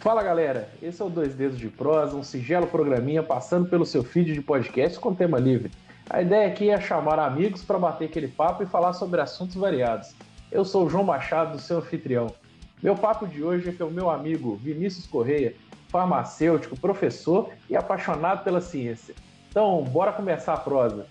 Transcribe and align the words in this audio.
Fala 0.00 0.22
galera, 0.22 0.70
esse 0.80 1.02
é 1.02 1.04
o 1.04 1.10
Dois 1.10 1.34
Dedos 1.34 1.58
de 1.58 1.68
Prosa, 1.68 2.16
um 2.16 2.22
singelo 2.22 2.68
programinha 2.68 3.20
passando 3.20 3.68
pelo 3.68 3.84
seu 3.84 4.04
feed 4.04 4.32
de 4.32 4.40
podcast 4.40 4.96
com 5.00 5.12
tema 5.12 5.40
livre. 5.40 5.72
A 6.08 6.22
ideia 6.22 6.46
aqui 6.46 6.70
é 6.70 6.80
chamar 6.80 7.18
amigos 7.18 7.64
para 7.64 7.80
bater 7.80 8.04
aquele 8.04 8.28
papo 8.28 8.62
e 8.62 8.66
falar 8.66 8.92
sobre 8.92 9.20
assuntos 9.20 9.56
variados. 9.56 10.14
Eu 10.52 10.64
sou 10.64 10.86
o 10.86 10.88
João 10.88 11.02
Machado, 11.02 11.58
seu 11.58 11.78
anfitrião. 11.78 12.32
Meu 12.80 12.94
papo 12.94 13.26
de 13.26 13.42
hoje 13.42 13.70
é 13.70 13.72
com 13.72 13.86
o 13.86 13.90
meu 13.90 14.08
amigo 14.08 14.54
Vinícius 14.54 15.04
Correia, 15.04 15.56
farmacêutico, 15.88 16.78
professor 16.78 17.50
e 17.68 17.74
apaixonado 17.74 18.44
pela 18.44 18.60
ciência. 18.60 19.16
Então, 19.50 19.82
bora 19.82 20.12
começar 20.12 20.54
a 20.54 20.58
prosa. 20.58 21.08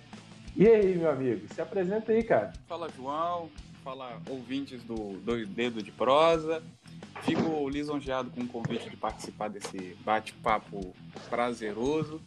E 0.56 0.66
aí, 0.66 0.98
meu 0.98 1.12
amigo, 1.12 1.46
se 1.54 1.60
apresenta 1.60 2.14
aí, 2.14 2.24
cara. 2.24 2.54
Fala, 2.70 2.88
João. 2.96 3.50
Fala, 3.84 4.18
ouvintes 4.30 4.82
do 4.84 5.18
Dois 5.24 5.48
Dedos 5.50 5.84
de 5.84 5.92
Prosa. 5.92 6.64
Fico 7.24 7.70
lisonjeado 7.70 8.30
com 8.32 8.42
o 8.42 8.48
convite 8.48 8.90
de 8.90 8.98
participar 8.98 9.50
desse 9.50 9.98
bate-papo 10.06 10.94
prazeroso. 11.30 12.22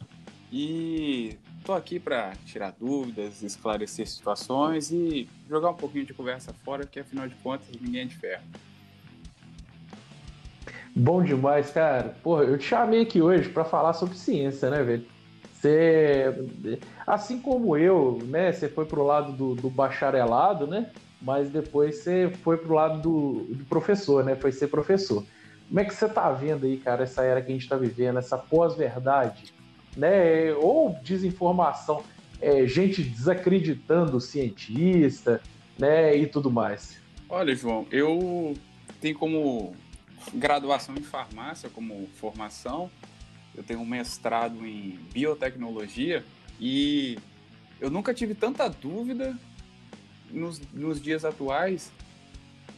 E 0.53 1.39
tô 1.65 1.73
aqui 1.73 2.01
para 2.01 2.33
tirar 2.45 2.73
dúvidas, 2.73 3.43
esclarecer 3.43 4.07
situações 4.09 4.91
e 4.91 5.29
jogar 5.49 5.71
um 5.71 5.75
pouquinho 5.75 6.05
de 6.05 6.13
conversa 6.13 6.53
fora, 6.65 6.85
que 6.85 6.99
afinal 6.99 7.29
de 7.29 7.35
contas 7.37 7.69
ninguém 7.81 8.03
é 8.03 8.05
de 8.05 8.17
ferro. 8.17 8.43
Bom 10.95 11.23
demais, 11.23 11.71
cara. 11.71 12.17
Porra, 12.23 12.45
eu 12.45 12.59
te 12.59 12.65
chamei 12.65 13.03
aqui 13.03 13.23
hoje 13.23 13.49
para 13.49 13.65
falar 13.65 13.93
sobre 13.93 14.17
ciência, 14.17 14.71
né, 14.71 14.83
velho? 14.83 15.07
Você, 15.55 16.25
assim 17.07 17.41
como 17.41 17.77
eu, 17.77 18.19
né? 18.25 18.51
Você 18.51 18.69
foi 18.69 18.87
pro 18.87 19.05
lado 19.05 19.33
do, 19.33 19.55
do 19.55 19.71
bacharelado, 19.71 20.67
né? 20.67 20.91
Mas 21.21 21.51
depois 21.51 21.97
você 21.97 22.33
foi 22.43 22.57
pro 22.57 22.75
lado 22.75 23.01
do, 23.01 23.55
do, 23.55 23.65
professor, 23.65 24.25
né? 24.25 24.35
Foi 24.35 24.53
ser 24.53 24.69
professor. 24.69 25.25
Como 25.69 25.81
é 25.81 25.85
que 25.85 25.95
você 25.95 26.09
tá 26.09 26.31
vendo 26.33 26.67
aí, 26.67 26.79
cara, 26.79 27.05
essa 27.05 27.23
era 27.23 27.43
que 27.43 27.51
a 27.51 27.55
gente 27.55 27.69
tá 27.69 27.77
vivendo, 27.77 28.19
essa 28.19 28.39
pós-verdade, 28.39 29.53
né? 29.97 30.53
Ou 30.55 30.99
desinformação, 31.03 32.03
é, 32.41 32.67
gente 32.67 33.03
desacreditando 33.03 34.17
o 34.17 34.21
cientista, 34.21 35.43
né? 35.79 36.17
E 36.17 36.27
tudo 36.27 36.51
mais. 36.51 36.99
Olha, 37.29 37.55
João, 37.55 37.87
eu 37.91 38.57
tenho 39.01 39.17
como 39.17 39.75
graduação 40.35 40.95
em 40.97 41.03
farmácia 41.03 41.69
como 41.69 42.09
formação. 42.15 42.91
Eu 43.55 43.63
tenho 43.63 43.81
um 43.81 43.87
mestrado 43.87 44.67
em 44.67 44.99
biotecnologia 45.13 46.25
e 46.59 47.19
eu 47.81 47.91
nunca 47.91 48.15
tive 48.15 48.35
tanta 48.35 48.69
dúvida 48.69 49.37
nos, 50.31 50.61
nos 50.73 51.01
dias 51.01 51.25
atuais, 51.25 51.91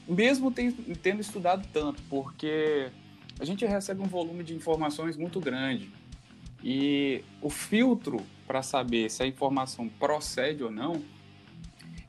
mesmo 0.09 0.51
tendo 0.51 1.21
estudado 1.21 1.67
tanto, 1.73 2.03
porque 2.09 2.89
a 3.39 3.45
gente 3.45 3.65
recebe 3.65 4.01
um 4.01 4.07
volume 4.07 4.45
de 4.45 4.55
informações 4.55 5.17
muito 5.17 5.41
grande 5.41 5.91
e 6.63 7.25
o 7.41 7.51
filtro 7.51 8.21
para 8.47 8.63
saber 8.63 9.11
se 9.11 9.23
a 9.23 9.27
informação 9.27 9.89
procede 9.89 10.63
ou 10.63 10.71
não, 10.71 11.03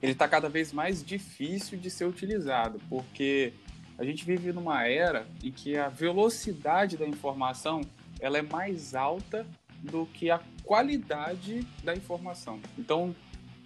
ele 0.02 0.12
está 0.12 0.28
cada 0.28 0.50
vez 0.50 0.74
mais 0.74 1.04
difícil 1.04 1.78
de 1.78 1.90
ser 1.90 2.06
utilizado, 2.06 2.80
porque 2.90 3.54
a 3.98 4.04
gente 4.04 4.26
vive 4.26 4.52
numa 4.52 4.86
era 4.86 5.26
em 5.42 5.52
que 5.52 5.78
a 5.78 5.88
velocidade 5.88 6.98
da 6.98 7.08
informação 7.08 7.82
ela 8.20 8.38
é 8.38 8.42
mais 8.42 8.94
alta 8.94 9.46
do 9.82 10.06
que 10.06 10.30
a 10.30 10.42
qualidade 10.64 11.66
da 11.84 11.94
informação. 11.96 12.60
Então, 12.78 13.16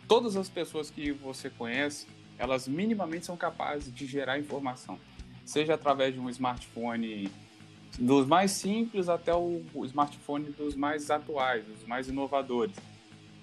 todas 0.08 0.36
as 0.36 0.50
pessoas 0.50 0.90
que 0.90 1.12
você 1.12 1.50
conhece, 1.50 2.08
elas 2.38 2.68
minimamente 2.68 3.26
são 3.26 3.36
capazes 3.36 3.94
de 3.94 4.06
gerar 4.06 4.40
informação, 4.40 5.00
seja 5.44 5.74
através 5.74 6.14
de 6.14 6.20
um 6.20 6.30
smartphone 6.30 7.32
dos 8.00 8.28
mais 8.28 8.52
simples 8.52 9.10
até 9.10 9.34
o 9.34 9.64
smartphone 9.86 10.50
dos 10.52 10.76
mais 10.76 11.10
atuais, 11.10 11.66
dos 11.66 11.84
mais 11.86 12.08
inovadores. 12.08 12.76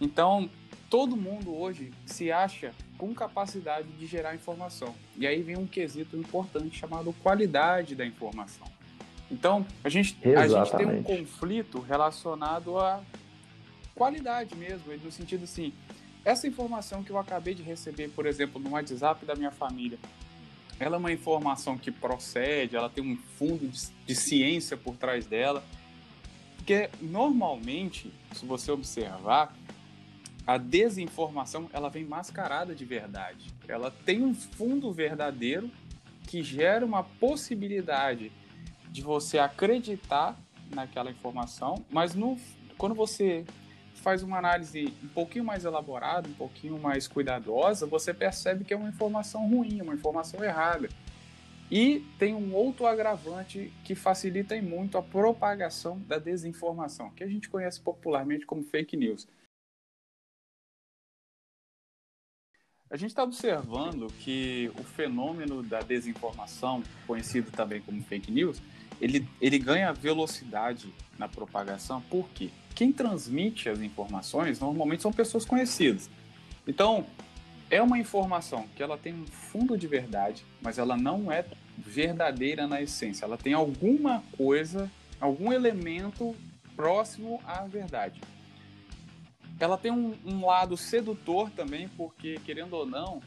Então, 0.00 0.48
todo 0.88 1.16
mundo 1.16 1.54
hoje 1.54 1.90
se 2.06 2.30
acha 2.30 2.72
com 2.96 3.12
capacidade 3.14 3.88
de 3.88 4.06
gerar 4.06 4.34
informação. 4.34 4.94
E 5.16 5.26
aí 5.26 5.42
vem 5.42 5.56
um 5.56 5.66
quesito 5.66 6.16
importante 6.16 6.78
chamado 6.78 7.12
qualidade 7.22 7.94
da 7.94 8.06
informação. 8.06 8.66
Então, 9.30 9.66
a 9.82 9.88
gente, 9.88 10.16
a 10.36 10.46
gente 10.46 10.76
tem 10.76 10.86
um 10.86 11.02
conflito 11.02 11.80
relacionado 11.80 12.78
à 12.78 13.02
qualidade 13.94 14.54
mesmo, 14.54 14.92
no 15.02 15.10
sentido 15.10 15.44
assim, 15.44 15.72
essa 16.24 16.46
informação 16.46 17.02
que 17.02 17.10
eu 17.10 17.18
acabei 17.18 17.54
de 17.54 17.62
receber, 17.62 18.08
por 18.08 18.26
exemplo, 18.26 18.60
no 18.60 18.70
WhatsApp 18.70 19.26
da 19.26 19.34
minha 19.34 19.50
família, 19.50 19.98
ela 20.78 20.96
é 20.96 20.98
uma 20.98 21.12
informação 21.12 21.76
que 21.78 21.90
procede, 21.90 22.76
ela 22.76 22.88
tem 22.88 23.04
um 23.04 23.16
fundo 23.16 23.68
de, 23.68 23.88
de 24.06 24.14
ciência 24.14 24.76
por 24.76 24.96
trás 24.96 25.26
dela. 25.26 25.62
Porque 26.56 26.88
normalmente, 27.00 28.12
se 28.32 28.46
você 28.46 28.72
observar, 28.72 29.54
a 30.46 30.58
desinformação 30.58 31.68
ela 31.72 31.88
vem 31.88 32.04
mascarada 32.04 32.74
de 32.74 32.84
verdade. 32.84 33.46
Ela 33.68 33.90
tem 33.90 34.22
um 34.22 34.34
fundo 34.34 34.92
verdadeiro 34.92 35.70
que 36.26 36.42
gera 36.42 36.84
uma 36.84 37.02
possibilidade 37.02 38.32
de 38.90 39.02
você 39.02 39.38
acreditar 39.38 40.38
naquela 40.70 41.10
informação, 41.10 41.84
mas 41.90 42.14
no, 42.14 42.38
quando 42.76 42.94
você 42.94 43.44
faz 44.04 44.22
uma 44.22 44.36
análise 44.36 44.92
um 45.02 45.08
pouquinho 45.08 45.46
mais 45.46 45.64
elaborada, 45.64 46.28
um 46.28 46.34
pouquinho 46.34 46.78
mais 46.78 47.08
cuidadosa, 47.08 47.86
você 47.86 48.12
percebe 48.12 48.62
que 48.62 48.74
é 48.74 48.76
uma 48.76 48.90
informação 48.90 49.48
ruim, 49.48 49.80
uma 49.80 49.94
informação 49.94 50.44
errada. 50.44 50.90
E 51.70 52.00
tem 52.18 52.34
um 52.34 52.54
outro 52.54 52.86
agravante 52.86 53.72
que 53.82 53.94
facilita 53.94 54.60
muito 54.60 54.98
a 54.98 55.02
propagação 55.02 55.98
da 56.00 56.18
desinformação, 56.18 57.10
que 57.12 57.24
a 57.24 57.26
gente 57.26 57.48
conhece 57.48 57.80
popularmente 57.80 58.44
como 58.44 58.62
fake 58.62 58.94
news. 58.94 59.26
A 62.90 62.98
gente 62.98 63.08
está 63.10 63.24
observando 63.24 64.08
que 64.20 64.70
o 64.78 64.84
fenômeno 64.84 65.62
da 65.62 65.80
desinformação, 65.80 66.82
conhecido 67.06 67.50
também 67.50 67.80
como 67.80 68.02
fake 68.04 68.30
news, 68.30 68.60
ele, 69.00 69.26
ele 69.40 69.58
ganha 69.58 69.90
velocidade 69.94 70.92
na 71.18 71.26
propagação, 71.26 72.02
por 72.02 72.28
quê? 72.28 72.50
Quem 72.74 72.92
transmite 72.92 73.68
as 73.68 73.80
informações 73.80 74.60
normalmente 74.60 75.02
são 75.02 75.12
pessoas 75.12 75.44
conhecidas. 75.44 76.10
Então, 76.66 77.06
é 77.70 77.80
uma 77.80 77.98
informação 77.98 78.66
que 78.74 78.82
ela 78.82 78.98
tem 78.98 79.14
um 79.14 79.26
fundo 79.26 79.76
de 79.76 79.86
verdade, 79.86 80.44
mas 80.60 80.78
ela 80.78 80.96
não 80.96 81.30
é 81.30 81.44
verdadeira 81.78 82.66
na 82.66 82.82
essência. 82.82 83.24
Ela 83.24 83.36
tem 83.36 83.52
alguma 83.52 84.22
coisa, 84.36 84.90
algum 85.20 85.52
elemento 85.52 86.34
próximo 86.76 87.40
à 87.46 87.64
verdade 87.66 88.20
ela 89.58 89.78
tem 89.78 89.90
um, 89.90 90.14
um, 90.24 90.44
lado 90.44 90.76
sedutor 90.76 91.50
também, 91.50 91.88
porque, 91.88 92.40
querendo 92.44 92.74
ou 92.74 92.86
não, 92.86 93.22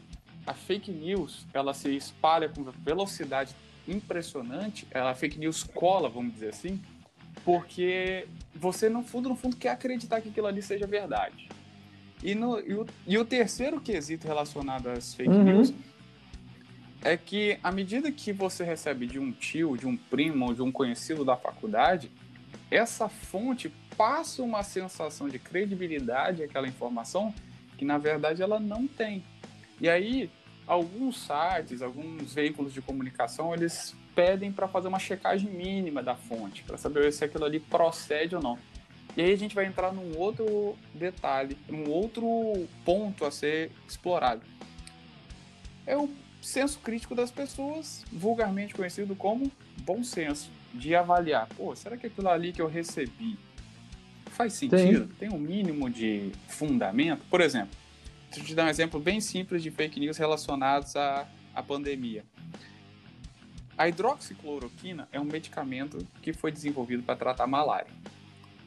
a 0.46 0.54
fake 0.54 0.92
news 0.92 1.46
ela 1.54 1.74
se 1.74 1.96
espalha 1.96 2.50
com 2.50 2.64
velocidade 2.64 3.56
impressionante, 3.88 4.88
a 4.94 5.14
fake 5.16 5.40
news 5.40 5.64
cola, 5.64 6.10
vamos 6.10 6.34
dizer 6.34 6.50
assim, 6.50 6.82
porque 7.48 8.28
você, 8.54 8.90
no 8.90 9.02
fundo, 9.04 9.30
no 9.30 9.36
fundo, 9.38 9.56
quer 9.56 9.70
acreditar 9.70 10.20
que 10.20 10.28
aquilo 10.28 10.48
ali 10.48 10.62
seja 10.62 10.86
verdade. 10.86 11.48
E, 12.22 12.36
no, 12.36 12.60
e, 12.60 12.74
o, 12.74 12.86
e 13.08 13.18
o 13.18 13.24
terceiro 13.24 13.80
quesito 13.80 14.28
relacionado 14.28 14.90
às 14.90 15.14
fake 15.14 15.30
uhum. 15.30 15.44
news 15.44 15.74
é 17.02 17.16
que, 17.16 17.58
à 17.64 17.72
medida 17.72 18.12
que 18.12 18.34
você 18.34 18.66
recebe 18.66 19.08
de 19.08 19.18
um 19.18 19.32
tio, 19.32 19.78
de 19.78 19.88
um 19.88 19.96
primo 19.96 20.48
ou 20.48 20.54
de 20.54 20.62
um 20.62 20.70
conhecido 20.74 21.24
da 21.24 21.38
faculdade, 21.38 22.12
essa 22.70 23.08
fonte 23.08 23.72
passa 23.96 24.44
uma 24.44 24.62
sensação 24.62 25.30
de 25.30 25.40
credibilidade 25.40 26.44
àquela 26.44 26.68
informação 26.68 27.34
que 27.78 27.86
na 27.86 27.98
verdade 27.98 28.42
ela 28.42 28.60
não 28.60 28.86
tem. 28.86 29.24
E 29.80 29.88
aí 29.88 30.30
alguns 30.68 31.26
sites, 31.26 31.82
alguns 31.82 32.34
veículos 32.34 32.74
de 32.74 32.82
comunicação, 32.82 33.54
eles 33.54 33.96
pedem 34.18 34.52
para 34.52 34.68
fazer 34.68 34.88
uma 34.88 34.98
checagem 34.98 35.48
mínima 35.48 36.02
da 36.02 36.16
fonte, 36.16 36.64
para 36.64 36.76
saber 36.76 37.14
se 37.14 37.24
aquilo 37.24 37.46
ali 37.46 37.60
procede 37.60 38.36
ou 38.36 38.42
não. 38.42 38.58
E 39.16 39.22
aí 39.22 39.32
a 39.32 39.38
gente 39.38 39.54
vai 39.54 39.68
entrar 39.68 39.94
num 39.94 40.18
outro 40.18 40.76
detalhe, 40.92 41.56
num 41.70 41.88
outro 41.88 42.28
ponto 42.84 43.24
a 43.26 43.30
ser 43.30 43.72
explorado. 43.88 44.42
É 45.86 45.96
o 45.96 46.10
senso 46.42 46.80
crítico 46.80 47.14
das 47.14 47.30
pessoas, 47.30 48.04
vulgarmente 48.12 48.74
conhecido 48.74 49.16
como 49.16 49.52
bom 49.84 50.04
senso, 50.04 50.50
de 50.74 50.96
avaliar, 50.96 51.48
pô, 51.56 51.76
será 51.76 51.96
que 51.96 52.08
aquilo 52.08 52.28
ali 52.28 52.52
que 52.52 52.62
eu 52.62 52.68
recebi 52.68 53.38
Faz 54.32 54.54
sentido? 54.54 55.08
Tem. 55.08 55.30
Tem 55.30 55.38
um 55.38 55.40
mínimo 55.40 55.90
de 55.90 56.32
fundamento? 56.48 57.24
Por 57.28 57.42
exemplo, 57.42 57.76
deixa 58.30 58.42
eu 58.42 58.46
te 58.46 58.54
dar 58.54 58.66
um 58.66 58.70
exemplo 58.70 59.00
bem 59.00 59.20
simples 59.20 59.64
de 59.64 59.72
fake 59.72 60.00
news 60.00 60.18
relacionados 60.18 60.96
à, 60.96 61.28
à 61.56 61.64
pandemia. 61.64 62.24
A 63.78 63.88
hidroxicloroquina 63.88 65.08
é 65.12 65.20
um 65.20 65.24
medicamento 65.24 66.00
que 66.22 66.34
foi 66.34 66.52
desenvolvido 66.52 67.04
para 67.04 67.16
tratar 67.16 67.46
malária. 67.46 67.92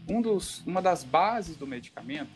Um 0.09 0.23
dos, 0.23 0.65
uma 0.65 0.81
das 0.81 1.03
bases 1.03 1.57
do 1.57 1.67
medicamento 1.67 2.31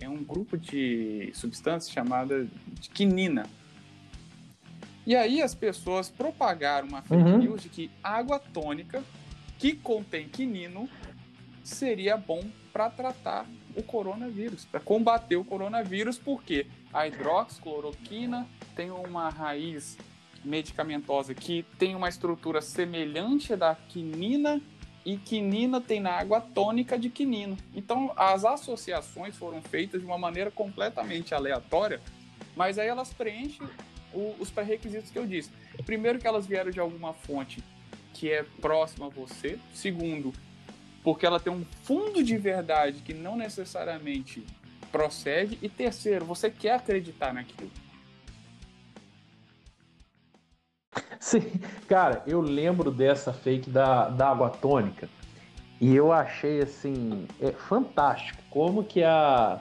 é 0.00 0.08
um 0.08 0.24
grupo 0.24 0.58
de 0.58 1.30
substâncias 1.34 1.92
chamada 1.92 2.46
de 2.80 2.90
quinina. 2.90 3.46
E 5.06 5.14
aí 5.14 5.40
as 5.40 5.54
pessoas 5.54 6.10
propagaram 6.10 6.88
uma 6.88 7.00
fake 7.02 7.22
uhum. 7.22 7.38
news 7.38 7.62
de 7.62 7.68
que 7.68 7.90
água 8.02 8.40
tônica 8.40 9.04
que 9.56 9.74
contém 9.74 10.28
quinino 10.28 10.88
seria 11.62 12.16
bom 12.16 12.42
para 12.72 12.90
tratar 12.90 13.46
o 13.76 13.82
coronavírus, 13.82 14.64
para 14.64 14.80
combater 14.80 15.36
o 15.36 15.44
coronavírus, 15.44 16.18
porque 16.18 16.66
a 16.92 17.06
hidroxicloroquina 17.06 18.46
tem 18.74 18.90
uma 18.90 19.28
raiz 19.28 19.96
medicamentosa 20.46 21.34
que 21.34 21.64
tem 21.78 21.94
uma 21.94 22.08
estrutura 22.08 22.62
semelhante 22.62 23.52
à 23.52 23.56
da 23.56 23.74
quinina 23.74 24.60
e 25.04 25.16
quinina 25.16 25.80
tem 25.80 26.00
na 26.00 26.10
água 26.10 26.40
tônica 26.40 26.98
de 26.98 27.08
quinino. 27.08 27.56
Então, 27.74 28.12
as 28.16 28.44
associações 28.44 29.36
foram 29.36 29.62
feitas 29.62 30.00
de 30.00 30.06
uma 30.06 30.18
maneira 30.18 30.50
completamente 30.50 31.34
aleatória, 31.34 32.00
mas 32.56 32.78
aí 32.78 32.88
elas 32.88 33.12
preenchem 33.12 33.68
o, 34.12 34.34
os 34.40 34.50
pré-requisitos 34.50 35.10
que 35.10 35.18
eu 35.18 35.26
disse. 35.26 35.50
Primeiro, 35.84 36.18
que 36.18 36.26
elas 36.26 36.46
vieram 36.46 36.70
de 36.70 36.80
alguma 36.80 37.12
fonte 37.12 37.62
que 38.12 38.32
é 38.32 38.42
próxima 38.60 39.06
a 39.06 39.08
você. 39.08 39.58
Segundo, 39.72 40.32
porque 41.04 41.24
ela 41.24 41.38
tem 41.38 41.52
um 41.52 41.64
fundo 41.84 42.20
de 42.22 42.36
verdade 42.36 43.00
que 43.02 43.14
não 43.14 43.36
necessariamente 43.36 44.44
procede. 44.90 45.58
E 45.62 45.68
terceiro, 45.68 46.24
você 46.24 46.50
quer 46.50 46.74
acreditar 46.74 47.32
naquilo. 47.32 47.70
Sim, 51.20 51.60
cara, 51.88 52.22
eu 52.26 52.40
lembro 52.40 52.90
dessa 52.90 53.32
fake 53.32 53.70
da, 53.70 54.08
da 54.08 54.30
água 54.30 54.50
tônica 54.50 55.08
e 55.80 55.94
eu 55.94 56.12
achei 56.12 56.60
assim 56.60 57.26
é 57.40 57.50
fantástico 57.52 58.42
como 58.50 58.84
que 58.84 59.02
a 59.02 59.60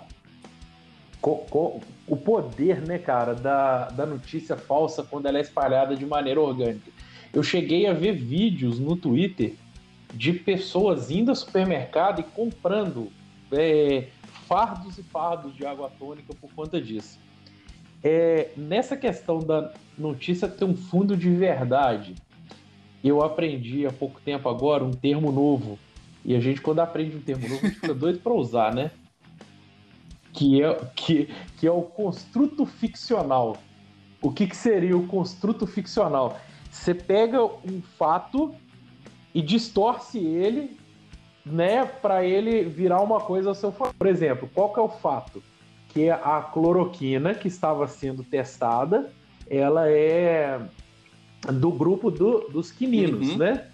co, 1.22 1.38
co, 1.50 1.82
o 2.08 2.16
poder, 2.16 2.82
né, 2.82 3.00
cara, 3.00 3.34
da, 3.34 3.90
da 3.90 4.06
notícia 4.06 4.56
falsa 4.56 5.04
quando 5.04 5.26
ela 5.26 5.38
é 5.38 5.42
espalhada 5.42 5.96
de 5.96 6.06
maneira 6.06 6.40
orgânica. 6.40 6.92
Eu 7.34 7.44
cheguei 7.44 7.88
a 7.88 7.94
ver 7.94 8.14
vídeos 8.14 8.80
no 8.80 8.96
Twitter 8.96 9.56
de 10.14 10.32
pessoas 10.32 11.12
indo 11.12 11.32
ao 11.32 11.36
supermercado 11.36 12.22
e 12.22 12.24
comprando 12.24 13.12
é, 13.52 14.08
fardos 14.48 14.98
e 14.98 15.04
fardos 15.04 15.54
de 15.56 15.66
água 15.66 15.92
tônica 16.00 16.34
por 16.40 16.50
conta 16.54 16.80
disso. 16.80 17.20
É, 18.08 18.50
nessa 18.56 18.96
questão 18.96 19.40
da 19.40 19.74
notícia 19.98 20.48
ter 20.48 20.64
um 20.64 20.78
fundo 20.78 21.18
de 21.18 21.32
verdade, 21.32 22.14
eu 23.04 23.24
aprendi 23.24 23.88
há 23.88 23.92
pouco 23.92 24.22
tempo 24.22 24.48
agora 24.48 24.84
um 24.84 24.92
termo 24.92 25.32
novo. 25.32 25.80
E 26.24 26.36
a 26.36 26.40
gente, 26.40 26.62
quando 26.62 26.82
aprende 26.82 27.18
um 27.18 27.22
termo 27.22 27.50
novo, 27.50 27.66
a 27.66 27.68
gente 27.68 27.80
fica 27.80 27.94
doido 27.96 28.20
para 28.20 28.32
usar, 28.32 28.76
né? 28.76 28.92
Que 30.32 30.62
é, 30.62 30.76
que, 30.96 31.34
que 31.58 31.66
é 31.66 31.72
o 31.72 31.82
construto 31.82 32.64
ficcional. 32.68 33.58
O 34.22 34.32
que, 34.32 34.46
que 34.46 34.56
seria 34.56 34.96
o 34.96 35.08
construto 35.08 35.66
ficcional? 35.66 36.40
Você 36.70 36.94
pega 36.94 37.44
um 37.44 37.82
fato 37.98 38.54
e 39.34 39.42
distorce 39.42 40.20
ele, 40.20 40.78
né, 41.44 41.84
para 41.86 42.24
ele 42.24 42.66
virar 42.66 43.02
uma 43.02 43.20
coisa 43.20 43.50
ao 43.50 43.56
seu 43.56 43.72
favor. 43.72 43.96
Por 43.96 44.06
exemplo, 44.06 44.48
qual 44.54 44.72
que 44.72 44.80
é 44.80 44.84
o 44.84 44.90
fato? 44.90 45.42
Que 45.96 46.10
a 46.10 46.42
cloroquina 46.42 47.34
que 47.34 47.48
estava 47.48 47.88
sendo 47.88 48.22
testada, 48.22 49.12
ela 49.50 49.90
é 49.90 50.60
do 51.54 51.72
grupo 51.72 52.12
do, 52.12 52.50
dos 52.50 52.70
quininos, 52.70 53.30
uhum. 53.30 53.38
né? 53.38 53.70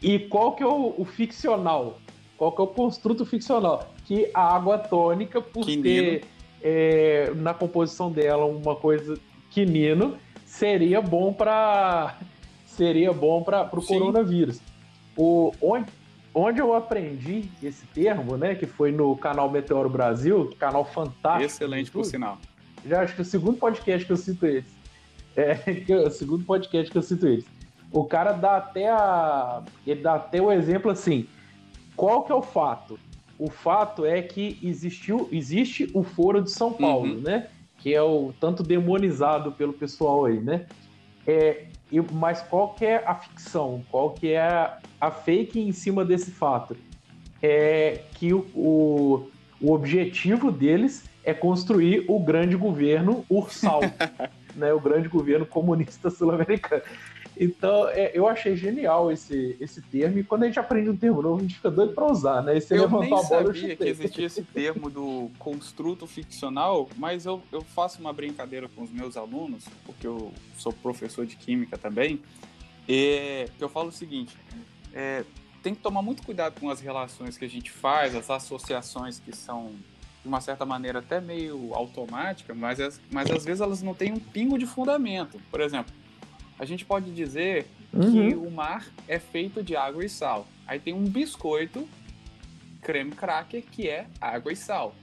E 0.00 0.18
qual 0.18 0.56
que 0.56 0.62
é 0.62 0.66
o, 0.66 0.94
o, 0.96 1.04
ficcional? 1.04 1.98
Qual 2.38 2.52
que 2.52 2.60
é 2.60 2.64
o 2.64 2.68
construto 2.68 3.24
ficcional? 3.26 3.92
Que 4.06 4.30
a 4.32 4.54
água 4.54 4.78
tônica, 4.78 5.42
por 5.42 5.66
quinino. 5.66 5.82
ter 5.82 6.24
é, 6.62 7.32
na 7.36 7.52
composição 7.52 8.10
dela 8.10 8.46
uma 8.46 8.74
coisa 8.74 9.18
quinino, 9.50 10.16
seria 10.46 11.02
bom 11.02 11.32
para 11.32 12.18
seria 12.66 13.12
bom 13.12 13.42
para 13.42 13.68
o 13.72 13.84
coronavírus. 13.84 14.58
O, 15.16 15.52
onde, 15.60 15.86
onde 16.34 16.60
eu 16.60 16.74
aprendi 16.74 17.48
esse 17.62 17.86
termo, 17.86 18.36
né, 18.36 18.54
que 18.54 18.66
foi 18.66 18.90
no 18.90 19.16
canal 19.16 19.50
Meteoro 19.50 19.88
Brasil, 19.88 20.52
canal 20.58 20.84
fantástico. 20.84 21.44
Excelente, 21.44 21.90
por 21.90 22.04
sinal. 22.04 22.38
Já 22.84 23.02
acho 23.02 23.14
que 23.14 23.22
o 23.22 23.24
segundo 23.24 23.56
podcast 23.56 24.04
que 24.04 24.12
eu 24.12 24.16
cito 24.16 24.44
eles. 24.44 24.66
É, 25.36 25.56
o 26.06 26.10
segundo 26.10 26.44
podcast 26.44 26.90
que 26.90 26.98
eu 26.98 27.02
cito 27.02 27.26
eles. 27.26 27.44
O 27.90 28.04
cara 28.04 28.32
dá 28.32 28.56
até 28.56 28.90
a. 28.90 29.62
Ele 29.86 30.02
dá 30.02 30.16
até 30.16 30.42
o 30.42 30.50
exemplo 30.50 30.90
assim. 30.90 31.28
Qual 31.94 32.24
que 32.24 32.32
é 32.32 32.34
o 32.34 32.42
fato? 32.42 32.98
O 33.38 33.48
fato 33.48 34.04
é 34.04 34.20
que 34.20 34.58
existiu, 34.62 35.28
existe 35.30 35.90
o 35.94 36.02
Foro 36.02 36.42
de 36.42 36.50
São 36.50 36.72
Paulo, 36.72 37.14
uhum. 37.14 37.20
né? 37.20 37.48
Que 37.78 37.94
é 37.94 38.02
o 38.02 38.32
tanto 38.40 38.62
demonizado 38.62 39.52
pelo 39.52 39.72
pessoal 39.72 40.24
aí, 40.24 40.40
né? 40.40 40.66
É, 41.26 41.66
e, 41.94 42.00
mas 42.12 42.42
qual 42.42 42.74
que 42.74 42.84
é 42.84 43.04
a 43.06 43.14
ficção? 43.14 43.84
Qual 43.88 44.10
que 44.10 44.32
é 44.32 44.40
a, 45.00 45.10
fake 45.10 45.60
em 45.60 45.70
cima 45.70 46.04
desse 46.04 46.32
fato? 46.32 46.76
É 47.40 48.00
que 48.14 48.34
o, 48.34 48.40
o, 48.54 49.30
o 49.60 49.72
objetivo 49.72 50.50
deles 50.50 51.04
é 51.22 51.32
construir 51.32 52.04
o 52.08 52.18
grande 52.18 52.56
governo 52.56 53.24
ursal, 53.30 53.80
né? 54.56 54.72
O 54.72 54.80
grande 54.80 55.08
governo 55.08 55.46
comunista 55.46 56.10
sul-americano. 56.10 56.82
Então, 57.36 57.88
é, 57.88 58.12
eu 58.14 58.28
achei 58.28 58.56
genial 58.56 59.10
esse, 59.10 59.56
esse 59.60 59.82
termo, 59.82 60.18
e 60.18 60.24
quando 60.24 60.44
a 60.44 60.46
gente 60.46 60.58
aprende 60.58 60.88
um 60.88 60.96
termo 60.96 61.20
novo, 61.20 61.38
a 61.38 61.42
gente 61.42 61.56
fica 61.56 61.70
doido 61.70 61.92
para 61.92 62.06
usar, 62.06 62.42
né? 62.42 62.56
E 62.56 62.60
você 62.60 62.74
eu 62.74 62.82
levantou 62.82 63.00
nem 63.00 63.12
a 63.12 63.22
bola, 63.22 63.46
sabia 63.46 63.76
que 63.76 63.84
existia 63.84 64.26
esse 64.26 64.42
termo 64.42 64.88
do 64.88 65.30
construto 65.38 66.06
ficcional, 66.06 66.88
mas 66.96 67.26
eu, 67.26 67.42
eu 67.50 67.60
faço 67.60 68.00
uma 68.00 68.12
brincadeira 68.12 68.68
com 68.68 68.82
os 68.82 68.90
meus 68.90 69.16
alunos, 69.16 69.64
porque 69.84 70.06
eu 70.06 70.32
sou 70.56 70.72
professor 70.72 71.26
de 71.26 71.34
química 71.34 71.76
também, 71.76 72.20
e 72.88 73.46
que 73.58 73.64
eu 73.64 73.68
falo 73.68 73.88
o 73.88 73.92
seguinte, 73.92 74.36
é, 74.92 75.24
tem 75.60 75.74
que 75.74 75.80
tomar 75.80 76.02
muito 76.02 76.22
cuidado 76.22 76.60
com 76.60 76.70
as 76.70 76.80
relações 76.80 77.36
que 77.36 77.44
a 77.44 77.48
gente 77.48 77.70
faz, 77.70 78.14
as 78.14 78.30
associações 78.30 79.18
que 79.18 79.34
são 79.34 79.72
de 80.22 80.28
uma 80.28 80.40
certa 80.40 80.64
maneira 80.64 81.00
até 81.00 81.20
meio 81.20 81.74
automática, 81.74 82.54
mas, 82.54 83.00
mas 83.10 83.30
às 83.30 83.44
vezes 83.44 83.60
elas 83.60 83.82
não 83.82 83.92
têm 83.92 84.12
um 84.12 84.18
pingo 84.18 84.56
de 84.56 84.66
fundamento. 84.66 85.40
Por 85.50 85.60
exemplo, 85.60 85.92
a 86.58 86.64
gente 86.64 86.84
pode 86.84 87.10
dizer 87.12 87.66
uhum. 87.92 88.12
que 88.12 88.34
o 88.36 88.50
mar 88.50 88.86
é 89.08 89.18
feito 89.18 89.62
de 89.62 89.76
água 89.76 90.04
e 90.04 90.08
sal. 90.08 90.46
Aí 90.66 90.78
tem 90.78 90.94
um 90.94 91.04
biscoito, 91.04 91.88
creme 92.80 93.12
cracker, 93.12 93.62
que 93.62 93.88
é 93.88 94.06
água 94.20 94.52
e 94.52 94.56
sal. 94.56 94.94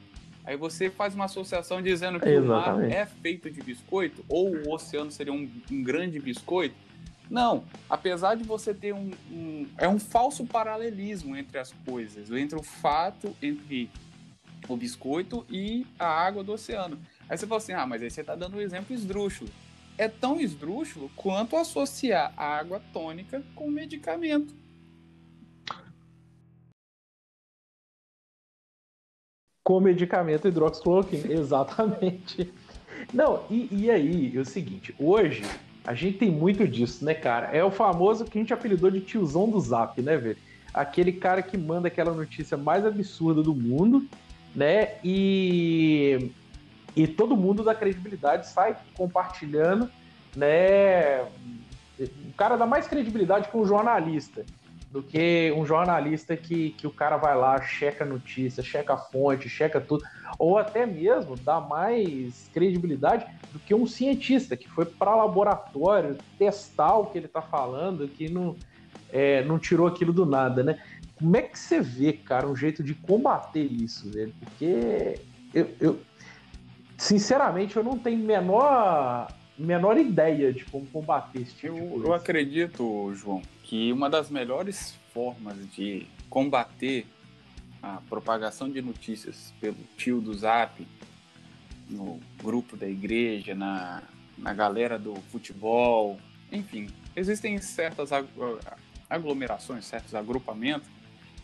Aí 0.43 0.57
você 0.57 0.89
faz 0.89 1.13
uma 1.13 1.25
associação 1.25 1.81
dizendo 1.81 2.19
que 2.19 2.29
Exatamente. 2.29 2.87
o 2.87 2.89
mar 2.89 2.91
é 2.91 3.05
feito 3.05 3.49
de 3.49 3.61
biscoito, 3.61 4.25
ou 4.27 4.55
o 4.55 4.73
oceano 4.73 5.11
seria 5.11 5.33
um, 5.33 5.49
um 5.71 5.83
grande 5.83 6.19
biscoito. 6.19 6.75
Não, 7.29 7.63
apesar 7.89 8.35
de 8.35 8.43
você 8.43 8.73
ter 8.73 8.93
um, 8.93 9.11
um, 9.31 9.67
É 9.77 9.87
um 9.87 9.99
falso 9.99 10.45
paralelismo 10.45 11.35
entre 11.37 11.57
as 11.59 11.71
coisas, 11.85 12.29
entre 12.31 12.57
o 12.57 12.63
fato, 12.63 13.35
entre 13.41 13.89
o 14.67 14.75
biscoito 14.75 15.45
e 15.49 15.85
a 15.97 16.07
água 16.07 16.43
do 16.43 16.51
oceano. 16.53 16.99
Aí 17.29 17.37
você 17.37 17.47
fala 17.47 17.61
assim: 17.61 17.71
ah, 17.71 17.85
mas 17.85 18.01
aí 18.01 18.09
você 18.09 18.21
está 18.21 18.35
dando 18.35 18.57
um 18.57 18.61
exemplo 18.61 18.93
esdrúxulo 18.93 19.49
é 19.97 20.07
tão 20.07 20.39
esdrúxulo 20.39 21.09
quanto 21.15 21.55
associar 21.55 22.33
a 22.35 22.45
água 22.45 22.81
tônica 22.91 23.43
com 23.55 23.69
medicamento. 23.69 24.53
Com 29.63 29.79
medicamento 29.79 30.47
hidroxicloroquina, 30.47 31.31
exatamente. 31.33 32.51
Não, 33.13 33.43
e, 33.49 33.67
e 33.71 33.91
aí, 33.91 34.35
é 34.35 34.39
o 34.39 34.45
seguinte, 34.45 34.93
hoje 34.99 35.43
a 35.83 35.93
gente 35.93 36.19
tem 36.19 36.31
muito 36.31 36.67
disso, 36.67 37.03
né, 37.03 37.13
cara? 37.13 37.47
É 37.47 37.63
o 37.63 37.71
famoso 37.71 38.25
que 38.25 38.37
a 38.37 38.41
gente 38.41 38.53
apelidou 38.53 38.91
de 38.91 39.01
tiozão 39.01 39.49
do 39.49 39.59
zap, 39.59 40.01
né, 40.01 40.17
velho? 40.17 40.37
Aquele 40.73 41.11
cara 41.11 41.41
que 41.41 41.57
manda 41.57 41.87
aquela 41.87 42.13
notícia 42.13 42.55
mais 42.55 42.85
absurda 42.85 43.41
do 43.41 43.53
mundo, 43.53 44.07
né? 44.55 44.95
E 45.03 46.31
e 46.95 47.07
todo 47.07 47.37
mundo 47.37 47.63
da 47.63 47.73
credibilidade 47.73 48.47
sai 48.47 48.75
compartilhando, 48.95 49.89
né? 50.35 51.21
O 51.99 52.33
cara 52.35 52.57
dá 52.57 52.65
mais 52.65 52.87
credibilidade 52.87 53.49
com 53.49 53.61
um 53.61 53.65
jornalista 53.65 54.43
do 54.91 55.01
que 55.01 55.53
um 55.55 55.65
jornalista 55.65 56.35
que, 56.35 56.71
que 56.71 56.85
o 56.85 56.91
cara 56.91 57.15
vai 57.15 57.35
lá, 57.35 57.61
checa 57.61 58.03
a 58.03 58.07
notícia, 58.07 58.61
checa 58.61 58.93
a 58.93 58.97
fonte, 58.97 59.47
checa 59.47 59.79
tudo, 59.79 60.03
ou 60.37 60.57
até 60.57 60.85
mesmo 60.85 61.37
dá 61.37 61.61
mais 61.61 62.49
credibilidade 62.53 63.25
do 63.53 63.59
que 63.59 63.73
um 63.73 63.87
cientista 63.87 64.57
que 64.57 64.67
foi 64.67 64.85
para 64.85 65.15
laboratório 65.15 66.17
testar 66.37 66.97
o 66.97 67.05
que 67.05 67.17
ele 67.17 67.27
está 67.27 67.41
falando, 67.41 68.07
que 68.09 68.27
não, 68.27 68.57
é, 69.09 69.43
não 69.45 69.57
tirou 69.57 69.87
aquilo 69.87 70.11
do 70.11 70.25
nada, 70.25 70.61
né? 70.61 70.77
Como 71.15 71.37
é 71.37 71.41
que 71.41 71.57
você 71.57 71.79
vê, 71.79 72.11
cara, 72.11 72.47
um 72.47 72.55
jeito 72.55 72.83
de 72.83 72.93
combater 72.93 73.63
isso, 73.63 74.11
velho? 74.11 74.33
Porque 74.39 75.21
eu, 75.53 75.69
eu, 75.79 75.99
sinceramente, 77.01 77.75
eu 77.75 77.83
não 77.83 77.97
tenho 77.97 78.19
menor, 78.19 79.27
menor 79.57 79.97
ideia 79.97 80.53
de 80.53 80.63
como 80.65 80.85
combater 80.85 81.41
esse 81.41 81.55
tipo 81.55 81.67
eu, 81.67 81.73
de 81.73 81.89
coisa. 81.89 82.07
Eu 82.07 82.13
acredito, 82.13 83.11
João, 83.15 83.41
que 83.63 83.91
uma 83.91 84.07
das 84.07 84.29
melhores 84.29 84.95
formas 85.11 85.57
de 85.71 86.05
combater 86.29 87.07
a 87.81 87.99
propagação 88.07 88.69
de 88.69 88.83
notícias 88.83 89.51
pelo 89.59 89.77
tio 89.97 90.21
do 90.21 90.31
Zap, 90.35 90.87
no 91.89 92.19
grupo 92.41 92.77
da 92.77 92.87
igreja, 92.87 93.55
na, 93.55 94.03
na 94.37 94.53
galera 94.53 94.99
do 94.99 95.15
futebol, 95.31 96.19
enfim, 96.51 96.87
existem 97.15 97.57
certas 97.57 98.11
aglomerações, 99.09 99.85
certos 99.85 100.13
agrupamentos, 100.13 100.87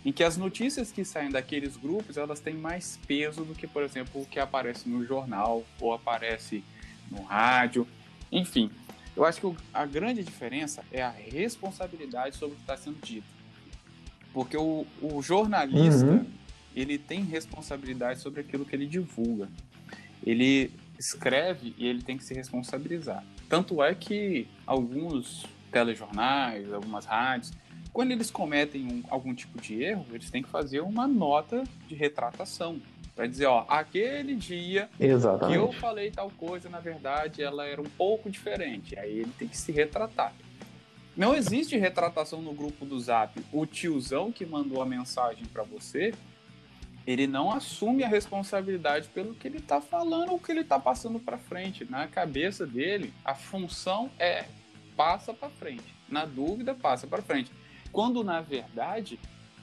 em 0.08 0.12
que 0.14 0.24
as 0.24 0.38
notícias 0.38 0.90
que 0.90 1.04
saem 1.04 1.30
daqueles 1.30 1.76
grupos 1.76 2.16
elas 2.16 2.40
têm 2.40 2.54
mais 2.54 2.98
peso 3.06 3.44
do 3.44 3.54
que, 3.54 3.68
por 3.68 3.84
exemplo, 3.84 4.22
o 4.22 4.26
que 4.26 4.40
aparece 4.40 4.88
no 4.88 5.06
jornal 5.06 5.66
ou 5.82 5.94
aparece 5.94 6.64
no 7.12 7.24
rádio, 7.24 7.86
enfim. 8.32 8.72
Eu 9.14 9.26
acho 9.26 9.42
que 9.42 9.58
a 9.74 9.86
grande 9.86 10.24
diferença 10.24 10.82
é 10.94 11.02
a 11.02 11.10
responsabilidade 11.10 12.38
sobre 12.38 12.54
o 12.54 12.56
que 12.56 12.64
está 12.64 12.78
sendo 12.78 12.98
dito. 13.04 13.28
Porque 14.32 14.56
o, 14.56 14.88
o 15.02 15.22
jornalista, 15.22 16.06
uhum. 16.06 16.26
ele 16.74 16.98
tem 16.98 17.26
responsabilidade 17.26 18.22
sobre 18.22 18.40
aquilo 18.40 18.64
que 18.64 18.74
ele 18.74 18.86
divulga. 18.86 19.50
Ele 20.26 20.72
escreve 20.98 21.76
e 21.78 21.86
ele 21.86 22.02
tem 22.02 22.18
que 22.18 22.24
se 22.24 22.34
responsabilizar. 22.34 23.26
Tanto 23.50 23.84
é 23.84 23.94
que 23.94 24.48
alguns 24.66 25.46
telejornais, 25.70 26.72
algumas 26.72 27.04
rádios, 27.04 27.52
quando 27.98 28.12
eles 28.12 28.30
cometem 28.30 28.86
um, 28.86 29.04
algum 29.10 29.34
tipo 29.34 29.60
de 29.60 29.82
erro, 29.82 30.06
eles 30.12 30.30
têm 30.30 30.44
que 30.44 30.50
fazer 30.50 30.82
uma 30.82 31.08
nota 31.08 31.64
de 31.88 31.96
retratação 31.96 32.80
para 33.16 33.26
dizer, 33.26 33.48
ó, 33.48 33.66
aquele 33.68 34.36
dia 34.36 34.88
Exatamente. 35.00 35.58
que 35.58 35.60
eu 35.60 35.72
falei 35.72 36.12
tal 36.12 36.30
coisa, 36.30 36.70
na 36.70 36.80
verdade, 36.80 37.42
ela 37.42 37.66
era 37.66 37.82
um 37.82 37.90
pouco 37.98 38.30
diferente. 38.30 38.96
Aí 39.00 39.22
ele 39.22 39.32
tem 39.40 39.48
que 39.48 39.58
se 39.58 39.72
retratar. 39.72 40.32
Não 41.16 41.34
existe 41.34 41.76
retratação 41.76 42.40
no 42.40 42.54
grupo 42.54 42.86
do 42.86 43.00
Zap. 43.00 43.44
O 43.52 43.66
tiozão 43.66 44.32
que 44.32 44.46
mandou 44.46 44.80
a 44.80 44.86
mensagem 44.86 45.46
para 45.46 45.64
você, 45.64 46.14
ele 47.08 47.26
não 47.26 47.52
assume 47.52 48.04
a 48.04 48.08
responsabilidade 48.08 49.08
pelo 49.08 49.34
que 49.34 49.48
ele 49.48 49.58
está 49.58 49.82
falando 49.82 50.34
ou 50.34 50.40
que 50.40 50.52
ele 50.52 50.62
está 50.62 50.78
passando 50.78 51.20
para 51.20 51.40
frente. 51.40 51.84
Na 51.90 52.08
cabeça 52.08 52.64
dele, 52.64 53.12
a 53.26 53.34
função 53.34 54.12
é 54.20 54.46
passa 54.96 55.34
para 55.34 55.50
frente. 55.50 55.96
Na 56.08 56.26
dúvida, 56.26 56.76
passa 56.76 57.08
para 57.08 57.24
frente. 57.24 57.52
Quando 57.92 58.24
na 58.24 58.42
verdade, 58.42 59.20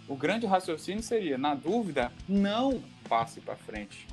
o 0.09 0.15
grande 0.15 0.47
raciocínio 0.47 1.03
seria, 1.03 1.39
na 1.39 1.55
dúvida, 1.55 2.13
não 2.29 2.83
passe 3.09 3.41
para 3.41 3.57
frente. 3.57 4.07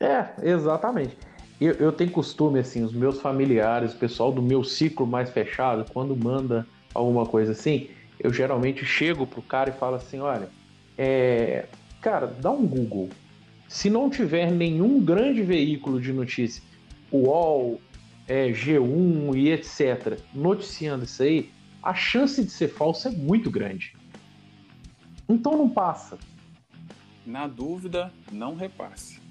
É, 0.00 0.34
exatamente. 0.42 1.16
Eu, 1.60 1.74
eu 1.74 1.92
tenho 1.92 2.10
costume, 2.10 2.58
assim, 2.58 2.82
os 2.82 2.92
meus 2.92 3.20
familiares, 3.20 3.94
o 3.94 3.98
pessoal 3.98 4.32
do 4.32 4.42
meu 4.42 4.64
ciclo 4.64 5.06
mais 5.06 5.30
fechado, 5.30 5.90
quando 5.92 6.16
manda 6.16 6.66
alguma 6.92 7.26
coisa 7.26 7.52
assim, 7.52 7.88
eu 8.18 8.32
geralmente 8.32 8.84
chego 8.84 9.26
pro 9.26 9.42
cara 9.42 9.70
e 9.70 9.72
falo 9.72 9.96
assim, 9.96 10.18
olha, 10.18 10.48
é, 10.98 11.66
cara, 12.00 12.26
dá 12.26 12.50
um 12.50 12.66
Google. 12.66 13.08
Se 13.68 13.88
não 13.88 14.10
tiver 14.10 14.50
nenhum 14.50 15.00
grande 15.00 15.42
veículo 15.42 16.00
de 16.00 16.12
notícia, 16.12 16.62
UOL, 17.10 17.80
é, 18.26 18.48
G1 18.48 19.36
e 19.36 19.50
etc., 19.50 20.18
noticiando 20.34 21.04
isso 21.04 21.22
aí, 21.22 21.50
a 21.82 21.94
chance 21.94 22.42
de 22.42 22.50
ser 22.50 22.68
falso 22.68 23.08
é 23.08 23.10
muito 23.10 23.50
grande. 23.50 23.96
Então 25.28 25.56
não 25.56 25.68
passa. 25.68 26.18
Na 27.26 27.46
dúvida, 27.46 28.12
não 28.30 28.54
repasse. 28.54 29.22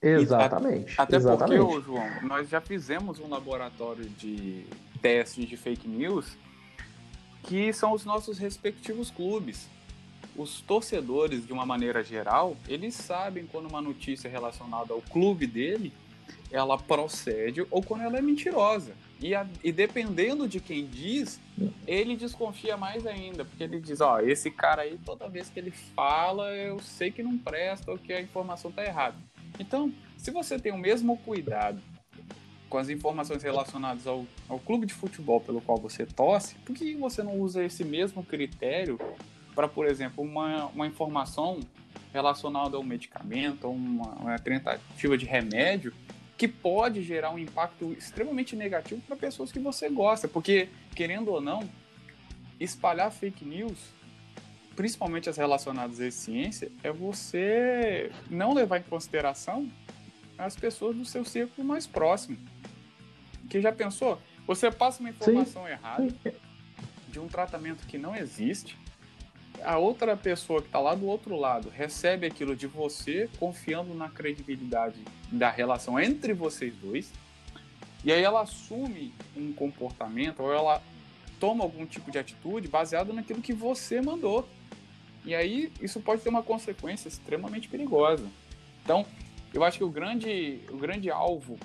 Exatamente. 0.00 0.94
até 0.98 1.16
exatamente. 1.16 1.64
porque, 1.64 1.82
João, 1.82 2.22
nós 2.22 2.48
já 2.48 2.60
fizemos 2.60 3.18
um 3.18 3.28
laboratório 3.28 4.04
de 4.04 4.66
testes 5.00 5.48
de 5.48 5.56
fake 5.56 5.88
news 5.88 6.36
que 7.42 7.72
são 7.72 7.92
os 7.92 8.04
nossos 8.04 8.38
respectivos 8.38 9.10
clubes. 9.10 9.68
Os 10.36 10.60
torcedores, 10.60 11.46
de 11.46 11.52
uma 11.52 11.64
maneira 11.64 12.02
geral, 12.02 12.56
eles 12.68 12.94
sabem 12.94 13.46
quando 13.46 13.68
uma 13.68 13.80
notícia 13.80 14.28
relacionada 14.28 14.92
ao 14.92 15.00
clube 15.00 15.46
dele 15.46 15.92
ela 16.50 16.78
procede 16.78 17.66
ou 17.68 17.82
quando 17.82 18.02
ela 18.02 18.18
é 18.18 18.22
mentirosa. 18.22 18.94
E, 19.20 19.34
a, 19.34 19.46
e, 19.62 19.72
dependendo 19.72 20.48
de 20.48 20.60
quem 20.60 20.86
diz, 20.86 21.40
ele 21.86 22.16
desconfia 22.16 22.76
mais 22.76 23.06
ainda, 23.06 23.44
porque 23.44 23.64
ele 23.64 23.80
diz, 23.80 24.00
ó, 24.00 24.20
esse 24.20 24.50
cara 24.50 24.82
aí, 24.82 24.98
toda 25.04 25.28
vez 25.28 25.48
que 25.48 25.58
ele 25.58 25.70
fala, 25.70 26.54
eu 26.54 26.78
sei 26.80 27.10
que 27.10 27.22
não 27.22 27.38
presta 27.38 27.90
ou 27.90 27.98
que 27.98 28.12
a 28.12 28.20
informação 28.20 28.70
tá 28.70 28.84
errada. 28.84 29.16
Então, 29.58 29.92
se 30.16 30.30
você 30.30 30.58
tem 30.58 30.72
o 30.72 30.78
mesmo 30.78 31.16
cuidado 31.18 31.80
com 32.68 32.78
as 32.78 32.88
informações 32.88 33.42
relacionadas 33.42 34.06
ao, 34.06 34.26
ao 34.48 34.58
clube 34.58 34.86
de 34.86 34.94
futebol 34.94 35.40
pelo 35.40 35.60
qual 35.60 35.78
você 35.78 36.04
torce, 36.04 36.56
por 36.56 36.74
que 36.74 36.94
você 36.94 37.22
não 37.22 37.38
usa 37.38 37.64
esse 37.64 37.84
mesmo 37.84 38.24
critério 38.24 38.98
para, 39.54 39.68
por 39.68 39.86
exemplo, 39.86 40.22
uma, 40.22 40.66
uma 40.66 40.86
informação 40.86 41.60
relacionada 42.12 42.76
ao 42.76 42.82
medicamento, 42.82 43.64
ou 43.66 43.74
uma, 43.74 44.08
uma 44.14 44.38
tentativa 44.38 45.16
de 45.16 45.24
remédio, 45.24 45.92
que 46.36 46.48
pode 46.48 47.02
gerar 47.02 47.30
um 47.30 47.38
impacto 47.38 47.92
extremamente 47.92 48.56
negativo 48.56 49.00
para 49.02 49.16
pessoas 49.16 49.52
que 49.52 49.58
você 49.58 49.88
gosta, 49.88 50.26
porque, 50.26 50.68
querendo 50.94 51.28
ou 51.28 51.40
não, 51.40 51.68
espalhar 52.58 53.10
fake 53.10 53.44
news 53.44 53.94
principalmente 54.74 55.30
as 55.30 55.36
relacionadas 55.36 56.00
à 56.00 56.10
ciência, 56.10 56.70
é 56.82 56.92
você 56.92 58.10
não 58.28 58.52
levar 58.52 58.78
em 58.78 58.82
consideração 58.82 59.70
as 60.36 60.56
pessoas 60.56 60.96
do 60.96 61.04
seu 61.04 61.24
círculo 61.24 61.66
mais 61.66 61.86
próximo. 61.86 62.36
Que 63.48 63.60
já 63.60 63.72
pensou? 63.72 64.20
Você 64.46 64.70
passa 64.70 65.00
uma 65.00 65.10
informação 65.10 65.64
Sim. 65.64 65.70
errada 65.70 66.14
de 67.08 67.20
um 67.20 67.28
tratamento 67.28 67.86
que 67.86 67.96
não 67.96 68.14
existe, 68.14 68.76
a 69.64 69.78
outra 69.78 70.16
pessoa 70.16 70.60
que 70.60 70.68
está 70.68 70.78
lá 70.78 70.94
do 70.94 71.06
outro 71.06 71.36
lado 71.36 71.68
recebe 71.70 72.26
aquilo 72.26 72.54
de 72.54 72.66
você, 72.66 73.28
confiando 73.38 73.94
na 73.94 74.08
credibilidade 74.08 75.02
da 75.32 75.50
relação 75.50 75.98
entre 75.98 76.32
vocês 76.32 76.74
dois, 76.76 77.10
e 78.04 78.12
aí 78.12 78.22
ela 78.22 78.42
assume 78.42 79.14
um 79.34 79.52
comportamento 79.52 80.40
ou 80.40 80.52
ela 80.52 80.82
toma 81.40 81.64
algum 81.64 81.86
tipo 81.86 82.10
de 82.10 82.18
atitude 82.18 82.68
baseado 82.68 83.12
naquilo 83.12 83.40
que 83.40 83.52
você 83.52 84.00
mandou. 84.00 84.46
E 85.24 85.34
aí 85.34 85.72
isso 85.80 86.00
pode 86.00 86.20
ter 86.20 86.28
uma 86.28 86.42
consequência 86.42 87.08
extremamente 87.08 87.66
perigosa. 87.66 88.26
Então, 88.82 89.06
eu 89.54 89.64
acho 89.64 89.78
que 89.78 89.84
o 89.84 89.88
grande, 89.88 90.60
o 90.70 90.76
grande 90.76 91.10
alvo 91.10 91.58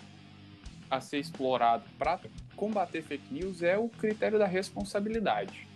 a 0.90 1.02
ser 1.02 1.20
explorado 1.20 1.84
para 1.98 2.20
combater 2.56 3.02
fake 3.02 3.34
news 3.34 3.62
é 3.62 3.78
o 3.78 3.90
critério 3.90 4.40
da 4.40 4.48
responsabilidade. 4.48 5.69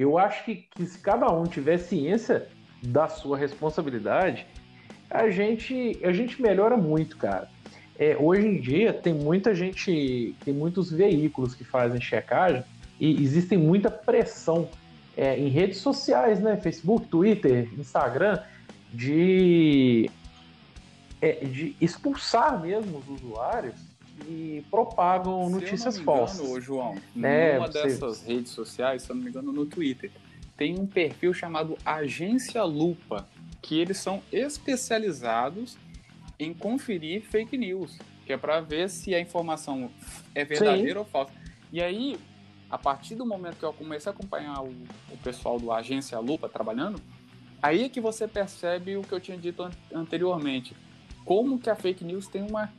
Eu 0.00 0.16
acho 0.16 0.46
que, 0.46 0.66
que 0.70 0.86
se 0.86 0.98
cada 0.98 1.30
um 1.30 1.44
tiver 1.44 1.76
ciência 1.76 2.48
da 2.82 3.06
sua 3.06 3.36
responsabilidade, 3.36 4.46
a 5.10 5.28
gente, 5.28 6.00
a 6.02 6.10
gente 6.10 6.40
melhora 6.40 6.74
muito, 6.74 7.18
cara. 7.18 7.50
É, 7.98 8.16
hoje 8.18 8.46
em 8.46 8.58
dia 8.58 8.94
tem 8.94 9.12
muita 9.12 9.54
gente, 9.54 10.34
tem 10.42 10.54
muitos 10.54 10.90
veículos 10.90 11.54
que 11.54 11.64
fazem 11.64 12.00
checagem 12.00 12.64
e 12.98 13.22
existem 13.22 13.58
muita 13.58 13.90
pressão 13.90 14.70
é, 15.14 15.38
em 15.38 15.48
redes 15.48 15.76
sociais, 15.80 16.40
né? 16.40 16.56
Facebook, 16.56 17.06
Twitter, 17.08 17.68
Instagram, 17.78 18.42
de, 18.90 20.10
é, 21.20 21.44
de 21.44 21.76
expulsar 21.78 22.58
mesmo 22.58 23.02
os 23.06 23.22
usuários 23.22 23.89
que 24.20 24.64
propagam 24.70 25.46
se 25.46 25.52
notícias 25.52 25.98
eu 25.98 26.04
não 26.04 26.14
me 26.14 26.20
engano, 26.20 26.38
falsas. 26.38 26.64
João, 26.64 26.96
é, 27.22 27.54
numa 27.54 27.68
dessas 27.68 28.22
redes 28.22 28.52
sociais, 28.52 29.02
se 29.02 29.10
eu 29.10 29.16
não 29.16 29.22
me 29.22 29.30
engano, 29.30 29.52
no 29.52 29.66
Twitter, 29.66 30.10
tem 30.56 30.78
um 30.78 30.86
perfil 30.86 31.32
chamado 31.32 31.76
Agência 31.84 32.62
Lupa, 32.62 33.26
que 33.62 33.78
eles 33.78 33.98
são 33.98 34.22
especializados 34.30 35.76
em 36.38 36.54
conferir 36.54 37.22
fake 37.22 37.56
news, 37.56 37.98
que 38.26 38.32
é 38.32 38.36
para 38.36 38.60
ver 38.60 38.88
se 38.88 39.14
a 39.14 39.20
informação 39.20 39.90
é 40.34 40.44
verdadeira 40.44 40.92
Sim. 40.92 40.98
ou 40.98 41.04
falsa. 41.04 41.32
E 41.72 41.82
aí, 41.82 42.18
a 42.70 42.78
partir 42.78 43.14
do 43.14 43.26
momento 43.26 43.56
que 43.56 43.64
eu 43.64 43.72
comecei 43.72 44.10
a 44.10 44.14
acompanhar 44.14 44.62
o, 44.62 44.68
o 45.10 45.16
pessoal 45.22 45.58
do 45.58 45.72
Agência 45.72 46.18
Lupa 46.18 46.48
trabalhando, 46.48 47.00
aí 47.62 47.84
é 47.84 47.88
que 47.88 48.00
você 48.00 48.26
percebe 48.26 48.96
o 48.96 49.02
que 49.02 49.12
eu 49.12 49.20
tinha 49.20 49.36
dito 49.36 49.62
an 49.62 49.70
anteriormente. 49.94 50.74
Como 51.24 51.58
que 51.58 51.68
a 51.68 51.76
fake 51.76 52.04
news 52.04 52.26
tem 52.26 52.42
uma, 52.42 52.72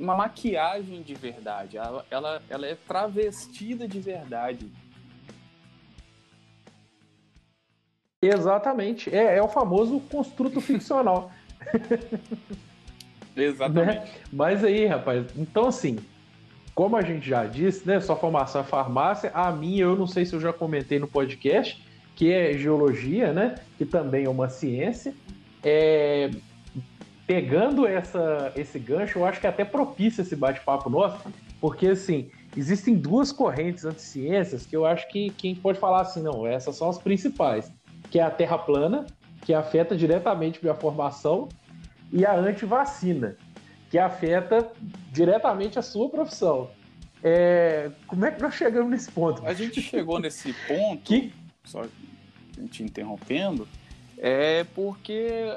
uma 0.00 0.16
maquiagem 0.16 1.02
de 1.02 1.14
verdade. 1.14 1.76
Ela, 1.76 2.04
ela, 2.10 2.42
ela 2.48 2.66
é 2.66 2.74
travestida 2.74 3.86
de 3.86 4.00
verdade. 4.00 4.66
Exatamente. 8.22 9.14
É, 9.14 9.36
é 9.36 9.42
o 9.42 9.48
famoso 9.48 10.00
construto 10.00 10.60
ficcional. 10.62 11.30
Exatamente. 13.36 14.00
Né? 14.00 14.10
Mas 14.32 14.64
aí, 14.64 14.86
rapaz, 14.86 15.26
então 15.36 15.68
assim, 15.68 15.98
como 16.74 16.96
a 16.96 17.02
gente 17.02 17.28
já 17.28 17.44
disse, 17.44 17.86
né, 17.86 18.00
sua 18.00 18.16
formação 18.16 18.62
é 18.62 18.64
farmácia, 18.64 19.30
a 19.34 19.52
minha 19.52 19.82
eu 19.82 19.96
não 19.96 20.06
sei 20.06 20.24
se 20.24 20.34
eu 20.34 20.40
já 20.40 20.52
comentei 20.52 20.98
no 20.98 21.06
podcast, 21.06 21.82
que 22.16 22.32
é 22.32 22.56
geologia, 22.56 23.32
né, 23.32 23.56
que 23.78 23.84
também 23.84 24.24
é 24.24 24.28
uma 24.28 24.48
ciência. 24.48 25.14
É, 25.62 26.30
pegando 27.30 27.86
essa, 27.86 28.52
esse 28.56 28.76
gancho, 28.76 29.20
eu 29.20 29.24
acho 29.24 29.40
que 29.40 29.46
é 29.46 29.50
até 29.50 29.64
propício 29.64 30.20
esse 30.20 30.34
bate-papo 30.34 30.90
nosso, 30.90 31.32
porque 31.60 31.86
assim, 31.86 32.28
existem 32.56 32.96
duas 32.96 33.30
correntes 33.30 33.84
anticiências 33.84 34.66
que 34.66 34.74
eu 34.74 34.84
acho 34.84 35.06
que 35.06 35.30
quem 35.30 35.54
pode 35.54 35.78
falar 35.78 36.00
assim, 36.00 36.20
não, 36.20 36.44
essas 36.44 36.74
são 36.74 36.90
as 36.90 36.98
principais, 36.98 37.72
que 38.10 38.18
é 38.18 38.22
a 38.24 38.30
Terra 38.32 38.58
plana, 38.58 39.06
que 39.42 39.54
afeta 39.54 39.96
diretamente 39.96 40.58
a 40.58 40.62
minha 40.62 40.74
formação, 40.74 41.48
e 42.12 42.26
a 42.26 42.34
antivacina. 42.34 43.36
que 43.88 43.98
afeta 43.98 44.68
diretamente 45.12 45.78
a 45.78 45.82
sua 45.82 46.08
profissão. 46.08 46.68
É, 47.22 47.92
como 48.08 48.24
é 48.24 48.32
que 48.32 48.42
nós 48.42 48.54
chegamos 48.54 48.90
nesse 48.90 49.10
ponto? 49.12 49.46
A 49.46 49.54
gente 49.54 49.80
chegou 49.80 50.18
nesse 50.18 50.52
ponto, 50.66 51.02
que... 51.02 51.32
só 51.62 51.82
te 52.72 52.82
interrompendo, 52.82 53.68
é 54.18 54.64
porque 54.74 55.56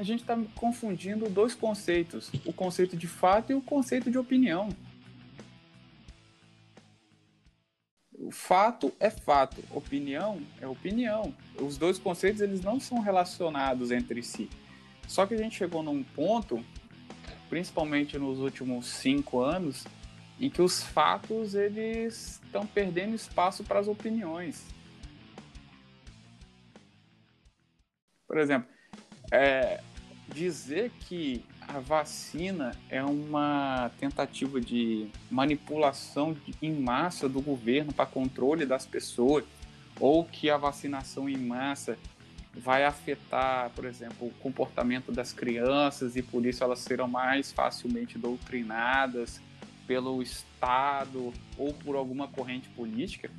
a 0.00 0.02
gente 0.02 0.22
está 0.22 0.34
confundindo 0.54 1.28
dois 1.28 1.54
conceitos: 1.54 2.30
o 2.46 2.54
conceito 2.54 2.96
de 2.96 3.06
fato 3.06 3.52
e 3.52 3.54
o 3.54 3.60
conceito 3.60 4.10
de 4.10 4.16
opinião. 4.16 4.70
O 8.14 8.30
fato 8.30 8.90
é 8.98 9.10
fato, 9.10 9.62
opinião 9.70 10.40
é 10.58 10.66
opinião. 10.66 11.34
Os 11.60 11.76
dois 11.76 11.98
conceitos 11.98 12.40
eles 12.40 12.62
não 12.62 12.80
são 12.80 13.00
relacionados 13.00 13.90
entre 13.90 14.22
si. 14.22 14.48
Só 15.06 15.26
que 15.26 15.34
a 15.34 15.36
gente 15.36 15.56
chegou 15.56 15.82
num 15.82 16.02
ponto, 16.02 16.64
principalmente 17.50 18.18
nos 18.18 18.38
últimos 18.38 18.86
cinco 18.86 19.40
anos, 19.40 19.84
em 20.38 20.48
que 20.48 20.62
os 20.62 20.82
fatos 20.82 21.54
eles 21.54 22.40
estão 22.42 22.66
perdendo 22.66 23.14
espaço 23.14 23.64
para 23.64 23.80
as 23.80 23.88
opiniões. 23.88 24.64
Por 28.26 28.38
exemplo, 28.38 28.68
é, 29.30 29.80
dizer 30.32 30.90
que 31.00 31.44
a 31.66 31.78
vacina 31.78 32.72
é 32.88 33.02
uma 33.02 33.90
tentativa 33.98 34.60
de 34.60 35.08
manipulação 35.30 36.36
em 36.60 36.72
massa 36.72 37.28
do 37.28 37.40
governo 37.40 37.92
para 37.92 38.06
controle 38.06 38.66
das 38.66 38.86
pessoas, 38.86 39.44
ou 39.98 40.24
que 40.24 40.48
a 40.48 40.56
vacinação 40.56 41.28
em 41.28 41.36
massa 41.36 41.98
vai 42.54 42.84
afetar, 42.84 43.70
por 43.70 43.84
exemplo, 43.84 44.26
o 44.26 44.30
comportamento 44.40 45.12
das 45.12 45.32
crianças 45.32 46.16
e 46.16 46.22
por 46.22 46.44
isso 46.44 46.64
elas 46.64 46.80
serão 46.80 47.06
mais 47.06 47.52
facilmente 47.52 48.18
doutrinadas 48.18 49.40
pelo 49.86 50.22
Estado 50.22 51.32
ou 51.56 51.72
por 51.74 51.94
alguma 51.94 52.26
corrente 52.28 52.68
política, 52.70 53.30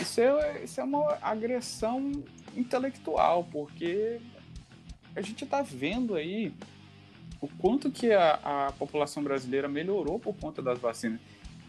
isso 0.00 0.20
é, 0.20 0.64
isso 0.64 0.80
é 0.80 0.84
uma 0.84 1.18
agressão 1.22 2.12
intelectual, 2.54 3.44
porque 3.50 4.20
a 5.16 5.22
gente 5.22 5.44
está 5.44 5.62
vendo 5.62 6.14
aí 6.14 6.52
o 7.40 7.48
quanto 7.48 7.90
que 7.90 8.12
a, 8.12 8.66
a 8.68 8.72
população 8.72 9.22
brasileira 9.22 9.66
melhorou 9.66 10.18
por 10.18 10.34
conta 10.36 10.62
das 10.62 10.78
vacinas. 10.78 11.18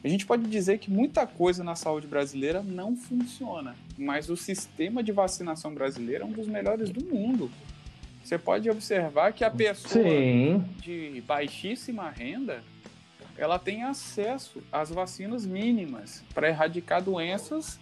A 0.04 0.08
gente 0.08 0.26
pode 0.26 0.44
dizer 0.44 0.78
que 0.78 0.92
muita 0.92 1.26
coisa 1.26 1.64
na 1.64 1.76
saúde 1.76 2.08
brasileira 2.08 2.62
não 2.62 2.96
funciona, 2.96 3.76
mas 3.98 4.30
o 4.30 4.38
sistema 4.38 5.02
de 5.02 5.12
vacinação 5.12 5.74
brasileiro 5.74 6.24
é 6.24 6.28
um 6.28 6.32
dos 6.32 6.48
melhores 6.48 6.90
do 6.90 7.04
mundo. 7.04 7.50
Você 8.24 8.38
pode 8.38 8.70
observar 8.70 9.34
que 9.34 9.44
a 9.44 9.50
pessoa 9.50 10.04
Sim. 10.04 10.64
de 10.82 11.24
baixíssima 11.26 12.10
renda 12.10 12.64
ela 13.38 13.58
tem 13.58 13.84
acesso 13.84 14.62
às 14.72 14.90
vacinas 14.90 15.46
mínimas 15.46 16.24
para 16.34 16.50
erradicar 16.50 17.02
doenças 17.02 17.80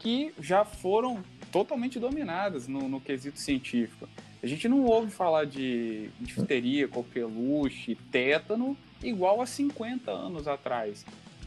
que 0.00 0.34
já 0.40 0.64
foram 0.64 1.22
totalmente 1.52 2.00
dominadas 2.00 2.66
no, 2.66 2.88
no, 2.88 3.00
quesito 3.00 3.38
científico. 3.38 4.08
A 4.44 4.46
gente 4.46 4.68
não 4.68 4.84
ouve 4.84 5.10
falar 5.10 5.46
de 5.46 6.10
difteria, 6.20 6.86
coqueluche, 6.86 7.94
tétano 8.12 8.76
igual 9.02 9.40
a 9.40 9.46
50 9.46 10.10
anos 10.10 10.46
atrás. 10.46 11.06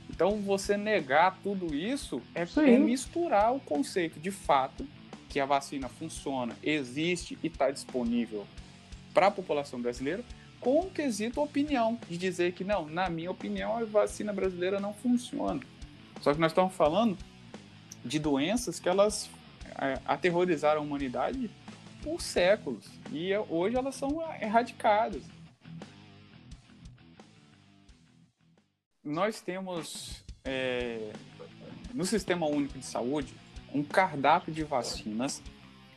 Então, 0.10 0.42
você 0.42 0.75
negar 0.75 1.38
tudo 1.44 1.75
isso 1.75 2.20
é, 2.34 2.42
é 2.42 2.80
misturar 2.80 3.54
o 3.54 3.60
conceito 3.60 4.20
de 4.20 4.32
fato 4.32 4.84
que 5.30 5.39
a 5.39 5.46
vacina 5.46 5.88
funciona, 5.88 6.56
existe 6.63 7.38
e 7.44 7.46
está 7.46 7.70
disponível 7.70 8.48
para 9.13 9.27
a 9.27 9.32
população 9.32 9.80
brasileira 9.80 10.24
com 10.60 10.80
o 10.80 10.89
quesito 10.89 11.39
opinião, 11.39 12.00
de 12.10 12.18
dizer 12.18 12.54
que 12.54 12.63
não, 12.63 12.88
na 12.88 13.12
minha 13.12 13.30
opinião, 13.30 13.77
a 13.77 13.86
vacina 13.86 14.34
brasileira 14.34 14.80
não 14.80 14.96
funciona. 14.96 15.62
Só 16.19 16.34
que 16.34 16.39
nós 16.39 16.52
estamos 16.52 16.74
falando 16.74 17.15
de 18.04 18.17
doenças 18.17 18.80
que 18.80 18.89
elas 18.89 19.30
é, 19.80 20.00
aterrorizaram 20.04 20.82
a 20.82 20.84
humanidade 20.84 21.48
por 22.08 22.22
séculos 22.22 22.86
e 23.12 23.36
hoje 23.50 23.76
elas 23.76 23.96
são 23.96 24.22
erradicadas. 24.41 25.22
Nós 29.04 29.41
temos 29.41 30.24
é, 30.46 31.12
no 31.93 32.06
Sistema 32.06 32.46
Único 32.48 32.80
de 32.80 32.86
Saúde 32.86 33.34
um 33.74 33.84
cardápio 33.84 34.54
de 34.54 34.63
vacinas 34.63 35.41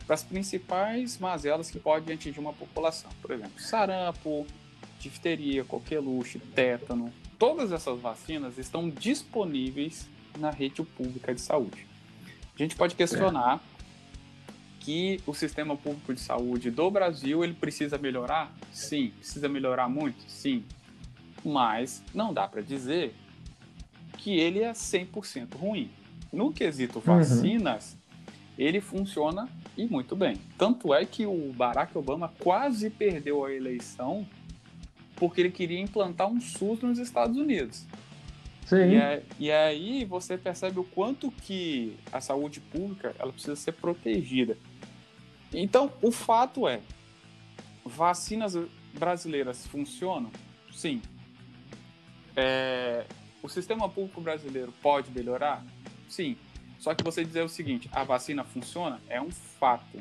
para 0.05 0.15
as 0.15 0.25
principais 0.25 1.17
mazelas 1.17 1.71
que 1.71 1.79
podem 1.79 2.17
atingir 2.17 2.41
uma 2.41 2.53
população. 2.53 3.11
Por 3.23 3.31
exemplo, 3.31 3.61
sarampo, 3.61 4.45
difteria, 4.99 5.65
coqueluche, 5.65 6.41
tétano. 6.41 7.13
Todas 7.39 7.71
essas 7.71 8.01
vacinas 8.01 8.59
estão 8.59 8.91
disponíveis 8.91 10.09
na 10.37 10.51
rede 10.51 10.83
pública 10.83 11.33
de 11.33 11.41
saúde. 11.41 11.87
A 12.53 12.59
gente 12.59 12.75
pode 12.75 12.97
questionar. 12.97 13.61
Que 14.81 15.21
o 15.27 15.35
sistema 15.35 15.77
público 15.77 16.13
de 16.13 16.21
saúde 16.21 16.71
do 16.71 16.91
Brasil 16.91 17.45
ele 17.45 17.55
precisa 17.55 17.97
melhorar? 17.97 18.53
Sim. 18.73 19.13
Precisa 19.19 19.49
melhorar 19.49 19.89
muito? 19.89 20.29
Sim. 20.29 20.65
Mas 21.45 22.03
não 22.13 22.35
dá 22.35 22.49
para 22.49 22.61
dizer 22.61 23.15
que 24.19 24.39
ele 24.39 24.61
é 24.61 24.73
100% 24.73 25.55
ruim. 25.57 25.91
No 26.33 26.53
quesito 26.53 26.99
uhum. 26.99 27.05
vacinas, 27.05 27.93
uhum 27.93 28.01
ele 28.61 28.81
funciona 28.81 29.49
e 29.77 29.87
muito 29.87 30.15
bem. 30.15 30.37
Tanto 30.59 30.93
é 30.93 31.05
que 31.07 31.25
o 31.25 31.53
Barack 31.55 31.97
Obama 31.97 32.31
quase 32.39 32.91
perdeu 32.91 33.45
a 33.45 33.53
eleição 33.53 34.27
porque 35.17 35.41
ele 35.41 35.51
queria 35.51 35.81
implantar 35.81 36.29
um 36.29 36.41
SUS 36.41 36.81
nos 36.83 36.99
Estados 36.99 37.37
Unidos. 37.37 37.87
Sim. 38.67 38.91
E, 38.91 38.97
é, 38.97 39.23
e 39.39 39.51
aí 39.51 40.05
você 40.05 40.37
percebe 40.37 40.79
o 40.79 40.85
quanto 40.85 41.31
que 41.31 41.97
a 42.13 42.21
saúde 42.21 42.61
pública 42.61 43.15
ela 43.19 43.33
precisa 43.33 43.57
ser 43.57 43.73
protegida. 43.73 44.57
Então, 45.53 45.93
o 46.01 46.13
fato 46.13 46.69
é, 46.69 46.81
vacinas 47.85 48.57
brasileiras 48.95 49.67
funcionam? 49.67 50.31
Sim. 50.73 51.03
É, 52.37 53.05
o 53.43 53.49
sistema 53.49 53.89
público 53.89 54.21
brasileiro 54.21 54.73
pode 54.83 55.11
melhorar? 55.11 55.65
Sim. 56.09 56.37
Só 56.79 56.95
que 56.95 57.05
você 57.05 57.25
dizer 57.25 57.43
o 57.43 57.49
seguinte, 57.49 57.91
a 57.93 58.05
vacina 58.05 58.45
funciona 58.45 59.01
é 59.09 59.21
um 59.21 59.31
fato. 59.31 59.99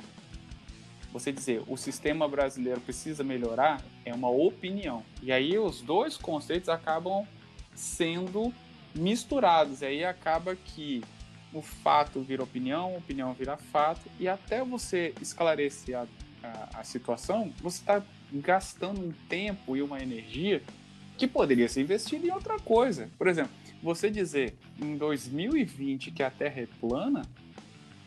Você 1.11 1.31
dizer 1.31 1.63
o 1.67 1.75
sistema 1.75 2.27
brasileiro 2.27 2.79
precisa 2.81 3.23
melhorar 3.23 3.81
é 4.05 4.13
uma 4.13 4.29
opinião. 4.29 5.03
E 5.21 5.31
aí 5.31 5.57
os 5.57 5.81
dois 5.81 6.15
conceitos 6.15 6.69
acabam 6.69 7.27
sendo 7.73 8.53
misturados. 8.95 9.81
E 9.81 9.85
aí 9.85 10.05
acaba 10.05 10.55
que 10.55 11.03
o 11.53 11.61
fato 11.61 12.21
vira 12.21 12.43
opinião, 12.43 12.95
opinião 12.95 13.33
vira 13.33 13.57
fato, 13.57 14.01
e 14.19 14.27
até 14.27 14.63
você 14.63 15.13
esclarecer 15.21 15.97
a, 15.97 16.07
a, 16.43 16.79
a 16.79 16.83
situação, 16.83 17.51
você 17.61 17.79
está 17.79 18.03
gastando 18.31 19.01
um 19.01 19.11
tempo 19.27 19.75
e 19.75 19.81
uma 19.81 20.01
energia 20.01 20.61
que 21.17 21.27
poderia 21.27 21.67
ser 21.67 21.81
investido 21.81 22.25
em 22.25 22.31
outra 22.31 22.57
coisa. 22.59 23.09
Por 23.17 23.27
exemplo, 23.27 23.51
você 23.81 24.09
dizer 24.09 24.55
em 24.81 24.95
2020 24.95 26.11
que 26.11 26.23
a 26.23 26.29
Terra 26.29 26.61
é 26.61 26.67
plana, 26.79 27.23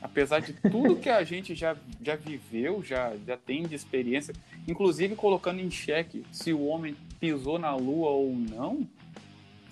apesar 0.00 0.40
de 0.40 0.52
tudo 0.54 0.96
que 0.96 1.08
a 1.08 1.22
gente 1.24 1.54
já, 1.54 1.76
já 2.00 2.16
viveu, 2.16 2.82
já, 2.82 3.12
já 3.26 3.36
tem 3.36 3.64
de 3.64 3.74
experiência, 3.74 4.34
inclusive 4.66 5.16
colocando 5.16 5.60
em 5.60 5.70
xeque 5.70 6.24
se 6.30 6.52
o 6.52 6.64
homem 6.64 6.96
pisou 7.20 7.58
na 7.58 7.74
Lua 7.74 8.10
ou 8.10 8.34
não, 8.34 8.88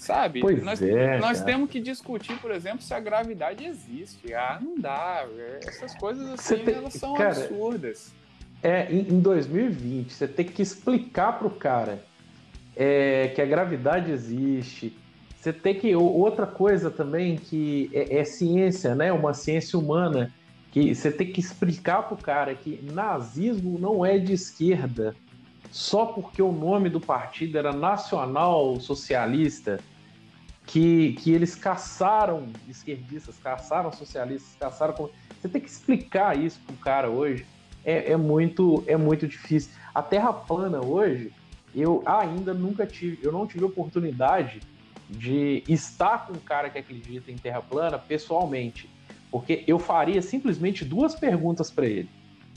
sabe? 0.01 0.41
Pois 0.41 0.63
nós, 0.63 0.81
é, 0.83 1.19
nós 1.19 1.43
temos 1.43 1.71
que 1.71 1.81
discutir, 1.81 2.37
por 2.39 2.51
exemplo, 2.51 2.83
se 2.83 2.93
a 2.93 3.01
gravidade 3.01 3.65
existe. 3.65 4.33
Ah, 4.35 4.59
não 4.61 4.79
dá. 4.79 5.27
Essas 5.65 5.95
coisas 5.97 6.29
assim, 6.31 6.65
tem, 6.65 6.75
elas 6.75 6.95
são 6.95 7.15
cara, 7.15 7.31
absurdas. 7.31 8.13
É, 8.63 8.93
em 8.93 9.21
2020, 9.21 10.13
você 10.13 10.27
tem 10.27 10.47
que 10.47 10.63
explicar 10.63 11.39
pro 11.39 11.51
cara 11.51 12.03
é, 12.77 13.29
que 13.29 13.41
a 13.41 13.47
gravidade 13.47 14.11
existe, 14.11 14.97
você 15.41 15.53
tem 15.53 15.75
que. 15.75 15.95
Outra 15.95 16.47
coisa 16.47 16.91
também 16.91 17.37
que 17.37 17.91
é, 17.93 18.19
é 18.19 18.25
ciência, 18.25 18.95
né? 18.95 19.13
Uma 19.13 19.35
ciência 19.35 19.79
humana. 19.79 20.33
Que 20.71 20.95
você 20.95 21.11
tem 21.11 21.33
que 21.33 21.41
explicar 21.41 22.05
pro 22.05 22.17
cara 22.17 22.55
que 22.55 22.81
nazismo 22.93 23.77
não 23.77 24.07
é 24.07 24.19
de 24.19 24.33
esquerda 24.33 25.17
só 25.71 26.07
porque 26.07 26.43
o 26.43 26.51
nome 26.51 26.89
do 26.89 27.01
partido 27.01 27.57
era 27.57 27.73
Nacional 27.73 28.79
Socialista, 28.81 29.81
que, 30.67 31.15
que 31.15 31.33
eles 31.33 31.55
caçaram 31.55 32.49
esquerdistas, 32.69 33.39
caçaram 33.39 33.93
socialistas, 33.93 34.55
caçaram. 34.59 34.95
Você 35.41 35.49
tem 35.49 35.61
que 35.61 35.69
explicar 35.69 36.39
isso 36.39 36.61
pro 36.67 36.77
cara 36.77 37.09
hoje. 37.09 37.47
É, 37.85 38.13
é, 38.13 38.17
muito, 38.17 38.85
é 38.87 38.97
muito 38.97 39.27
difícil. 39.27 39.73
A 39.95 40.03
Terra 40.03 40.33
plana 40.33 40.83
hoje, 40.83 41.33
eu 41.75 42.03
ainda 42.05 42.53
nunca 42.53 42.87
tive, 42.87 43.19
eu 43.23 43.33
não 43.33 43.47
tive 43.47 43.65
oportunidade 43.65 44.61
de 45.09 45.65
estar 45.67 46.27
com 46.27 46.35
um 46.35 46.41
cara 46.41 46.69
que 46.69 46.79
acredita 46.79 47.31
em 47.33 47.37
Terra 47.37 47.63
plana 47.63 47.99
pessoalmente, 47.99 48.89
porque 49.31 49.65
eu 49.67 49.79
faria 49.79 50.21
simplesmente 50.21 50.85
duas 50.85 51.15
perguntas 51.15 51.71
para 51.71 51.87
ele. 51.87 52.09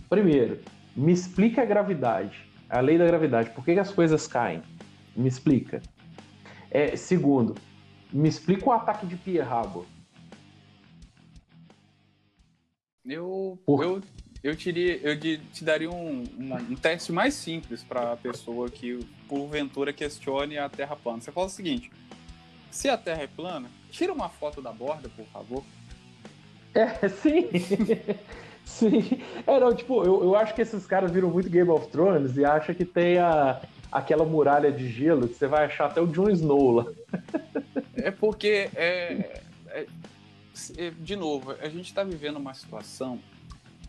Primeiro, 0.09 0.59
me 0.95 1.11
explica 1.11 1.61
a 1.61 1.65
gravidade, 1.65 2.45
a 2.73 2.79
lei 2.79 2.97
da 2.97 3.05
gravidade, 3.05 3.51
por 3.51 3.63
que, 3.63 3.75
que 3.75 3.79
as 3.79 3.91
coisas 3.91 4.25
caem? 4.25 4.63
Me 5.15 5.27
explica. 5.27 5.79
É, 6.71 6.95
segundo, 6.95 7.53
me 8.11 8.27
explica 8.27 8.67
o 8.67 8.71
ataque 8.71 9.05
de 9.05 9.15
pia 9.15 9.45
rabo. 9.45 9.85
Eu, 13.05 13.59
Por... 13.63 13.83
eu, 13.83 14.01
eu, 14.41 14.57
teria, 14.57 14.97
eu 14.97 15.19
te 15.19 15.63
daria 15.63 15.91
um, 15.91 16.23
um, 16.39 16.55
um 16.71 16.75
teste 16.75 17.11
mais 17.11 17.35
simples 17.35 17.83
para 17.83 18.13
a 18.13 18.17
pessoa 18.17 18.67
que, 18.71 19.05
porventura, 19.27 19.93
questione 19.93 20.57
a 20.57 20.67
Terra 20.67 20.95
plana. 20.95 21.21
Você 21.21 21.31
fala 21.31 21.45
o 21.45 21.49
seguinte: 21.51 21.91
se 22.71 22.89
a 22.89 22.97
Terra 22.97 23.21
é 23.21 23.27
plana, 23.27 23.69
tira 23.91 24.11
uma 24.11 24.29
foto 24.29 24.63
da 24.63 24.71
borda, 24.71 25.09
por 25.09 25.25
favor. 25.27 25.63
É, 26.73 26.87
sim. 27.07 27.49
sim. 28.65 29.21
É, 29.45 29.59
não, 29.59 29.73
tipo, 29.73 30.03
eu, 30.03 30.23
eu 30.23 30.35
acho 30.35 30.53
que 30.53 30.61
esses 30.61 30.85
caras 30.85 31.11
viram 31.11 31.29
muito 31.29 31.49
Game 31.49 31.69
of 31.69 31.87
Thrones 31.87 32.37
e 32.37 32.45
acham 32.45 32.73
que 32.73 32.85
tem 32.85 33.17
a, 33.17 33.61
aquela 33.91 34.25
muralha 34.25 34.71
de 34.71 34.89
gelo 34.89 35.27
que 35.27 35.35
você 35.35 35.47
vai 35.47 35.65
achar 35.65 35.85
até 35.85 36.01
o 36.01 36.07
Jon 36.07 36.29
Snow 36.29 36.71
lá. 36.71 36.85
É 37.95 38.11
porque, 38.11 38.69
é, 38.75 39.41
é, 39.67 39.85
é 40.77 40.91
de 40.99 41.15
novo, 41.15 41.51
a 41.61 41.69
gente 41.69 41.85
está 41.85 42.03
vivendo 42.03 42.37
uma 42.37 42.53
situação 42.53 43.19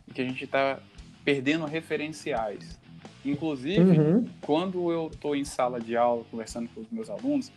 em 0.08 0.12
que 0.12 0.20
a 0.20 0.24
gente 0.24 0.44
está 0.44 0.78
perdendo 1.24 1.64
referenciais. 1.64 2.78
Inclusive, 3.24 3.98
uhum. 3.98 4.28
quando 4.42 4.92
eu 4.92 5.06
estou 5.06 5.34
em 5.34 5.44
sala 5.44 5.80
de 5.80 5.96
aula 5.96 6.24
conversando 6.30 6.68
com 6.74 6.82
os 6.82 6.90
meus 6.90 7.08
alunos, 7.08 7.50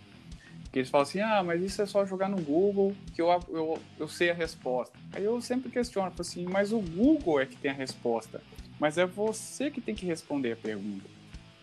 que 0.71 0.79
eles 0.79 0.89
falam 0.89 1.03
assim, 1.03 1.19
ah, 1.19 1.43
mas 1.43 1.61
isso 1.61 1.81
é 1.81 1.85
só 1.85 2.05
jogar 2.05 2.29
no 2.29 2.41
Google 2.41 2.95
que 3.13 3.21
eu, 3.21 3.27
eu, 3.49 3.79
eu 3.99 4.07
sei 4.07 4.29
a 4.29 4.33
resposta. 4.33 4.97
Aí 5.13 5.23
eu 5.23 5.39
sempre 5.41 5.69
questiono, 5.69 6.11
assim, 6.19 6.45
mas 6.45 6.71
o 6.71 6.79
Google 6.79 7.39
é 7.39 7.45
que 7.45 7.55
tem 7.55 7.71
a 7.71 7.73
resposta. 7.73 8.41
Mas 8.79 8.97
é 8.97 9.05
você 9.05 9.71
que 9.71 9.81
tem 9.81 9.95
que 9.95 10.05
responder 10.05 10.53
a 10.53 10.55
pergunta. 10.55 11.05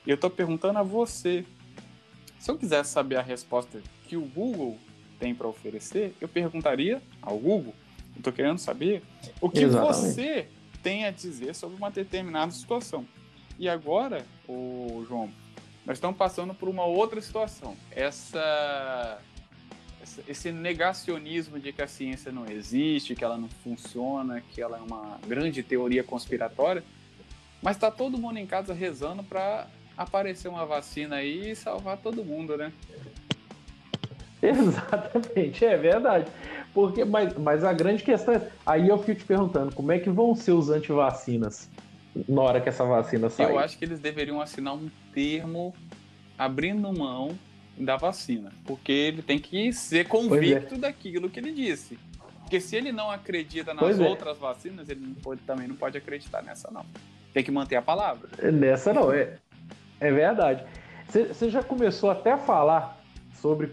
E 0.07 0.11
eu 0.11 0.15
estou 0.15 0.31
perguntando 0.31 0.79
a 0.79 0.83
você. 0.83 1.45
Se 2.39 2.51
eu 2.51 2.59
quisesse 2.59 2.91
saber 2.91 3.17
a 3.17 3.23
resposta 3.23 3.81
que 4.07 4.17
o 4.17 4.23
Google 4.23 4.79
tem 5.19 5.35
para 5.35 5.49
oferecer, 5.49 6.15
eu 6.21 6.29
perguntaria 6.29 7.01
ao 7.23 7.39
Google. 7.39 7.75
Eu 8.15 8.19
estou 8.19 8.33
querendo 8.33 8.59
saber 8.59 9.03
o 9.41 9.49
que 9.49 9.61
Exatamente. 9.61 10.15
você 10.15 10.49
tem 10.83 11.07
a 11.07 11.11
dizer 11.11 11.55
sobre 11.55 11.77
uma 11.77 11.91
determinada 11.91 12.53
situação. 12.53 13.07
E 13.59 13.69
agora, 13.69 14.27
o 14.49 15.05
João, 15.09 15.31
nós 15.87 15.99
estamos 15.99 16.17
passando 16.17 16.55
por 16.55 16.69
uma 16.69 16.85
outra 16.85 17.21
situação. 17.21 17.77
Essa, 17.91 19.19
esse 20.27 20.51
negacionismo 20.51 21.59
de 21.59 21.73
que 21.73 21.83
a 21.83 21.87
ciência 21.87 22.33
não 22.33 22.47
existe, 22.47 23.15
que 23.15 23.23
ela 23.23 23.37
não 23.37 23.49
funciona, 23.49 24.41
que 24.41 24.63
ela 24.63 24.79
é 24.79 24.81
uma 24.81 25.19
grande 25.27 25.63
teoria 25.63 26.03
conspiratória, 26.03 26.83
mas 27.61 27.77
está 27.77 27.91
todo 27.91 28.19
mundo 28.19 28.39
em 28.39 28.47
casa 28.47 28.73
rezando 28.73 29.23
para 29.23 29.67
aparecer 29.97 30.49
uma 30.49 30.67
vacina 30.67 31.17
aí 31.17 31.51
e 31.51 31.57
salvar 31.57 31.99
todo 31.99 32.25
mundo, 32.25 32.57
né? 32.57 32.73
Exatamente, 34.43 35.65
é 35.65 35.77
verdade. 35.77 36.31
Porque, 36.75 37.05
mas, 37.05 37.35
mas 37.39 37.65
a 37.65 37.73
grande 37.73 38.03
questão 38.03 38.35
é. 38.35 38.51
Aí 38.67 38.89
eu 38.89 38.99
fico 38.99 39.21
te 39.21 39.25
perguntando, 39.25 39.75
como 39.75 39.93
é 39.93 39.99
que 39.99 40.11
vão 40.11 40.35
ser 40.35 40.53
os 40.53 40.69
antivacinas? 40.69 41.71
Na 42.29 42.43
hora 42.43 42.61
que 42.61 42.69
essa 42.69 42.85
vacina 42.85 43.29
sair. 43.29 43.51
Eu 43.51 43.59
acho 43.59 43.77
que 43.77 43.85
eles 43.85 43.99
deveriam 43.99 44.41
assinar 44.41 44.75
um 44.75 44.89
termo 45.13 45.75
abrindo 46.39 46.93
mão 46.93 47.37
da 47.77 47.97
vacina, 47.97 48.53
porque 48.65 48.93
ele 48.93 49.23
tem 49.23 49.39
que 49.39 49.73
ser 49.73 50.01
é. 50.01 50.05
convicto 50.05 50.75
é. 50.77 50.79
daquilo 50.79 51.29
que 51.29 51.41
ele 51.41 51.53
disse. 51.53 51.99
Porque 52.41 52.61
se 52.61 52.77
ele 52.77 52.93
não 52.93 53.11
acredita 53.11 53.73
nas 53.73 53.83
pois 53.83 53.99
é. 53.99 54.07
outras 54.07 54.37
é. 54.37 54.41
vacinas, 54.41 54.89
ele 54.89 55.01
não 55.01 55.15
pode, 55.15 55.41
também 55.43 55.67
não 55.67 55.75
pode 55.75 55.99
acreditar 55.99 56.43
nessa 56.43 56.71
não. 56.71 56.85
Tem 57.33 57.43
que 57.43 57.51
manter 57.51 57.77
a 57.77 57.83
palavra. 57.83 58.29
Nessa 58.53 58.93
não, 58.93 59.13
é, 59.13 59.39
é 59.99 60.13
verdade. 60.13 60.65
Você 61.09 61.51
já 61.51 61.63
começou 61.63 62.11
até 62.11 62.33
a 62.33 62.39
falar 62.39 63.01
sobre 63.35 63.73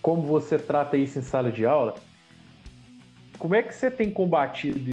como 0.00 0.22
você 0.22 0.58
trata 0.58 0.96
isso 0.96 1.18
em 1.18 1.22
sala 1.22 1.50
de 1.50 1.66
aula. 1.66 1.94
Como 3.38 3.54
é 3.54 3.62
que 3.62 3.74
você 3.74 3.90
tem 3.90 4.10
combatido 4.10 4.92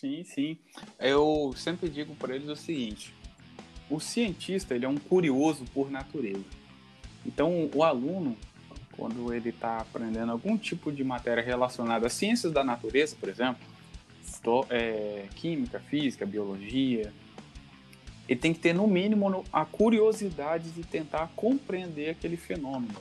Sim, 0.00 0.22
sim. 0.22 0.56
Eu 0.96 1.52
sempre 1.56 1.88
digo 1.88 2.14
para 2.14 2.36
eles 2.36 2.48
o 2.48 2.54
seguinte: 2.54 3.12
o 3.90 3.98
cientista 3.98 4.72
ele 4.72 4.84
é 4.84 4.88
um 4.88 4.96
curioso 4.96 5.64
por 5.74 5.90
natureza. 5.90 6.44
Então, 7.26 7.68
o 7.74 7.82
aluno, 7.82 8.36
quando 8.92 9.34
ele 9.34 9.48
está 9.48 9.78
aprendendo 9.78 10.30
algum 10.30 10.56
tipo 10.56 10.92
de 10.92 11.02
matéria 11.02 11.42
relacionada 11.42 12.06
a 12.06 12.10
ciências 12.10 12.52
da 12.52 12.62
natureza, 12.62 13.16
por 13.18 13.28
exemplo, 13.28 13.60
é, 14.70 15.26
química, 15.34 15.80
física, 15.80 16.24
biologia, 16.24 17.12
ele 18.28 18.38
tem 18.38 18.54
que 18.54 18.60
ter 18.60 18.72
no 18.72 18.86
mínimo 18.86 19.44
a 19.52 19.64
curiosidade 19.64 20.70
de 20.70 20.84
tentar 20.84 21.28
compreender 21.34 22.10
aquele 22.10 22.36
fenômeno. 22.36 22.94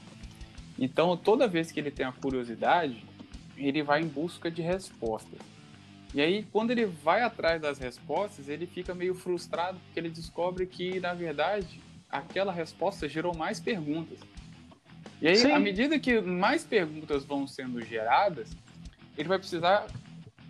Então, 0.80 1.16
toda 1.16 1.48
vez 1.48 1.72
que 1.72 1.80
ele 1.80 1.92
tem 1.92 2.08
a 2.08 2.12
curiosidade, 2.12 3.06
ele 3.56 3.84
vai 3.84 4.02
em 4.02 4.08
busca 4.08 4.50
de 4.50 4.64
respostas. 4.64 5.57
E 6.18 6.22
aí, 6.22 6.48
quando 6.52 6.72
ele 6.72 6.84
vai 6.84 7.22
atrás 7.22 7.62
das 7.62 7.78
respostas, 7.78 8.50
ele 8.50 8.66
fica 8.66 8.96
meio 8.96 9.14
frustrado 9.14 9.78
porque 9.86 10.00
ele 10.00 10.10
descobre 10.10 10.66
que, 10.66 11.00
na 11.00 11.14
verdade, 11.14 11.80
aquela 12.10 12.52
resposta 12.52 13.08
gerou 13.08 13.36
mais 13.36 13.60
perguntas. 13.60 14.18
E 15.22 15.28
aí, 15.28 15.36
Sim. 15.36 15.52
à 15.52 15.60
medida 15.60 16.00
que 16.00 16.20
mais 16.20 16.64
perguntas 16.64 17.24
vão 17.24 17.46
sendo 17.46 17.86
geradas, 17.86 18.50
ele 19.16 19.30
vai 19.30 19.38
precisar 19.38 19.86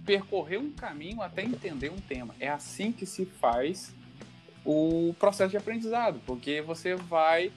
percorrer 0.06 0.58
um 0.58 0.72
caminho 0.72 1.22
até 1.22 1.44
entender 1.44 1.92
um 1.92 2.00
tema. 2.00 2.34
É 2.40 2.48
assim 2.48 2.94
que 2.94 3.06
se 3.06 3.26
faz 3.26 3.94
o 4.64 5.14
processo 5.20 5.52
de 5.52 5.58
aprendizado, 5.58 6.22
porque 6.26 6.62
você 6.62 6.96
vai 6.96 7.52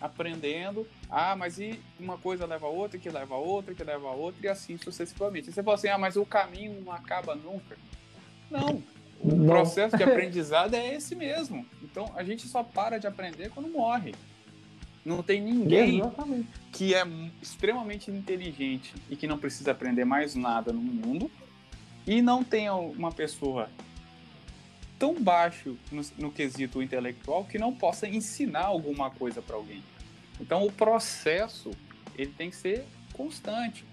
aprendendo 0.00 0.86
ah, 1.10 1.36
mas 1.36 1.58
e 1.58 1.78
uma 1.98 2.18
coisa 2.18 2.46
leva 2.46 2.66
a 2.66 2.70
outra, 2.70 2.98
que 2.98 3.08
leva 3.08 3.34
a 3.34 3.38
outra, 3.38 3.74
que 3.74 3.84
leva 3.84 4.08
a 4.08 4.12
outra, 4.12 4.46
e 4.46 4.48
assim 4.48 4.76
sucessivamente. 4.76 5.50
E 5.50 5.52
você 5.52 5.62
fala 5.62 5.76
assim, 5.76 5.88
ah, 5.88 5.98
mas 5.98 6.16
o 6.16 6.26
caminho 6.26 6.80
não 6.84 6.92
acaba 6.92 7.34
nunca. 7.34 7.76
Não. 8.50 8.82
O 9.20 9.34
não. 9.34 9.46
processo 9.46 9.96
de 9.96 10.02
aprendizado 10.04 10.74
é 10.74 10.94
esse 10.94 11.14
mesmo. 11.14 11.64
Então 11.82 12.10
a 12.16 12.24
gente 12.24 12.46
só 12.48 12.62
para 12.62 12.98
de 12.98 13.06
aprender 13.06 13.50
quando 13.50 13.68
morre. 13.68 14.14
Não 15.04 15.22
tem 15.22 15.40
ninguém 15.40 16.00
Exatamente. 16.00 16.48
que 16.72 16.92
é 16.92 17.06
extremamente 17.40 18.10
inteligente 18.10 18.92
e 19.08 19.14
que 19.14 19.28
não 19.28 19.38
precisa 19.38 19.70
aprender 19.70 20.04
mais 20.04 20.34
nada 20.34 20.72
no 20.72 20.80
mundo 20.80 21.30
e 22.04 22.20
não 22.20 22.42
tenha 22.42 22.74
uma 22.74 23.12
pessoa 23.12 23.70
tão 24.98 25.14
baixo 25.14 25.76
no, 25.92 26.02
no 26.18 26.32
quesito 26.32 26.82
intelectual 26.82 27.44
que 27.44 27.56
não 27.56 27.72
possa 27.72 28.08
ensinar 28.08 28.64
alguma 28.64 29.08
coisa 29.08 29.40
para 29.40 29.54
alguém. 29.54 29.80
Então 30.40 30.64
o 30.66 30.72
processo 30.72 31.70
ele 32.16 32.32
tem 32.32 32.50
que 32.50 32.56
ser 32.56 32.84
constante. 33.12 33.84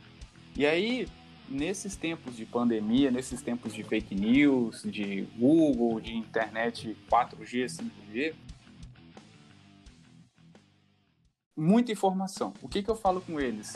E 0.55 0.65
aí, 0.65 1.07
nesses 1.49 1.95
tempos 1.95 2.35
de 2.35 2.45
pandemia, 2.45 3.09
nesses 3.09 3.41
tempos 3.41 3.73
de 3.73 3.83
fake 3.83 4.15
news, 4.15 4.83
de 4.83 5.21
Google, 5.37 5.99
de 5.99 6.13
internet 6.13 6.95
4G, 7.09 7.65
5G, 7.65 8.33
muita 11.55 11.91
informação. 11.91 12.53
O 12.61 12.67
que, 12.67 12.83
que 12.83 12.89
eu 12.89 12.95
falo 12.95 13.21
com 13.21 13.39
eles? 13.39 13.75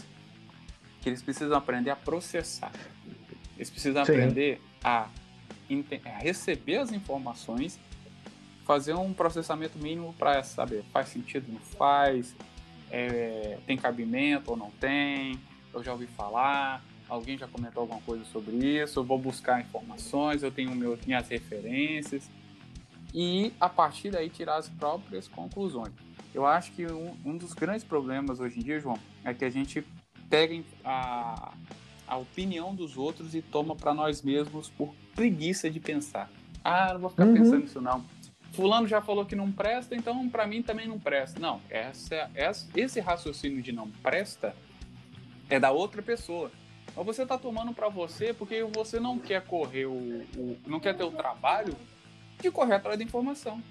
Que 1.02 1.10
eles 1.10 1.22
precisam 1.22 1.58
aprender 1.58 1.90
a 1.90 1.96
processar. 1.96 2.72
Eles 3.56 3.70
precisam 3.70 4.06
Sim. 4.06 4.12
aprender 4.12 4.62
a, 4.84 5.10
a 6.06 6.18
receber 6.20 6.78
as 6.78 6.92
informações, 6.92 7.80
fazer 8.66 8.94
um 8.94 9.14
processamento 9.14 9.78
mínimo 9.80 10.14
para 10.14 10.44
saber 10.44 10.84
faz 10.92 11.10
sentido, 11.10 11.52
não 11.52 11.60
faz, 11.60 12.36
é, 12.92 13.58
tem 13.66 13.78
cabimento 13.78 14.52
ou 14.52 14.58
não 14.58 14.72
tem, 14.72 15.40
eu 15.74 15.84
já 15.84 15.92
ouvi 15.92 16.08
falar, 16.08 16.84
alguém 17.08 17.38
já 17.38 17.48
comentou 17.48 17.82
alguma 17.82 18.02
coisa 18.02 18.24
sobre 18.26 18.56
isso, 18.56 19.00
eu 19.00 19.04
vou 19.04 19.18
buscar 19.18 19.62
informações, 19.62 20.44
eu 20.44 20.52
tenho 20.52 20.76
meu, 20.76 20.98
minhas 21.06 21.28
referências 21.28 22.30
e 23.14 23.54
a 23.60 23.70
partir 23.70 24.12
daí 24.12 24.30
tirar 24.30 24.58
as 24.58 24.70
próprias 24.70 25.28
conclusões. 25.28 25.94
Eu 26.34 26.46
acho 26.46 26.72
que 26.74 26.86
um, 26.86 27.16
um 27.26 27.38
dos 27.38 27.54
grandes 27.54 27.84
problemas 27.84 28.40
hoje 28.40 28.60
em 28.60 28.64
dia, 28.64 28.80
João, 28.80 29.00
é 29.24 29.34
que 29.34 29.44
a 29.44 29.50
gente 29.50 29.84
pega 30.30 30.62
a, 30.84 31.54
a 32.08 32.18
opinião 32.18 32.76
dos 32.76 32.98
outros 32.98 33.34
e 33.34 33.42
toma 33.42 33.76
para 33.76 33.94
nós 33.94 34.22
mesmos 34.22 34.70
por 34.70 34.94
preguiça 35.16 35.70
de 35.70 35.80
pensar. 35.80 36.30
Ah, 36.64 36.94
não 36.94 37.00
vou 37.00 37.10
ficar 37.10 37.26
uhum. 37.26 37.34
pensando 37.34 37.62
nisso 37.62 37.82
não 37.82 38.17
fulano 38.58 38.88
já 38.88 39.00
falou 39.00 39.24
que 39.24 39.36
não 39.36 39.52
presta, 39.52 39.96
então 39.96 40.28
para 40.28 40.48
mim 40.48 40.64
também 40.64 40.88
não 40.88 40.98
presta. 40.98 41.40
Não, 41.40 41.62
essa, 41.70 42.28
essa, 42.34 42.68
esse 42.76 43.00
raciocínio 43.00 43.62
de 43.62 43.72
não 43.72 43.88
presta 43.88 44.56
é 45.48 45.60
da 45.60 45.70
outra 45.70 46.02
pessoa. 46.02 46.52
Mas 46.96 47.06
você 47.06 47.22
está 47.22 47.38
tomando 47.38 47.72
para 47.72 47.88
você 47.88 48.34
porque 48.34 48.64
você 48.64 49.00
não 49.00 49.20
quer 49.20 49.44
correr 49.44 49.86
o, 49.86 50.24
o, 50.36 50.58
não 50.66 50.80
quer 50.80 50.98
ter 50.98 51.04
o 51.04 51.12
trabalho 51.12 51.76
de 52.42 52.50
correr 52.50 52.74
atrás 52.74 52.98
da 52.98 53.04
informação. 53.04 53.62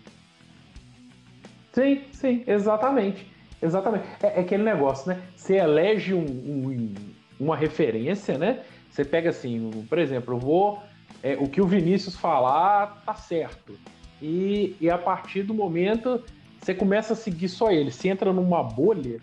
Sim, 1.73 2.05
sim, 2.13 2.45
exatamente. 2.47 3.27
Exatamente. 3.61 4.07
É, 4.23 4.39
é 4.39 4.41
aquele 4.41 4.63
negócio, 4.63 5.09
né? 5.09 5.21
Você 5.35 5.57
elege 5.57 6.15
um, 6.15 6.25
um, 6.25 6.95
uma 7.41 7.57
referência, 7.57 8.39
né? 8.39 8.63
Você 8.89 9.05
pega 9.05 9.31
assim, 9.31 9.85
por 9.89 9.99
exemplo, 9.99 10.35
eu 10.35 10.39
vou. 10.39 10.81
É, 11.23 11.35
o 11.35 11.49
que 11.49 11.61
o 11.61 11.67
Vinícius 11.67 12.15
falar 12.15 13.03
tá 13.05 13.15
certo. 13.15 13.77
E, 14.21 14.77
e 14.81 14.89
a 14.89 14.97
partir 14.97 15.43
do 15.43 15.53
momento 15.53 16.23
você 16.61 16.75
começa 16.75 17.13
a 17.13 17.17
seguir 17.17 17.49
só 17.49 17.71
ele. 17.71 17.93
Você 17.93 18.09
entra 18.09 18.33
numa 18.33 18.63
bolha 18.63 19.21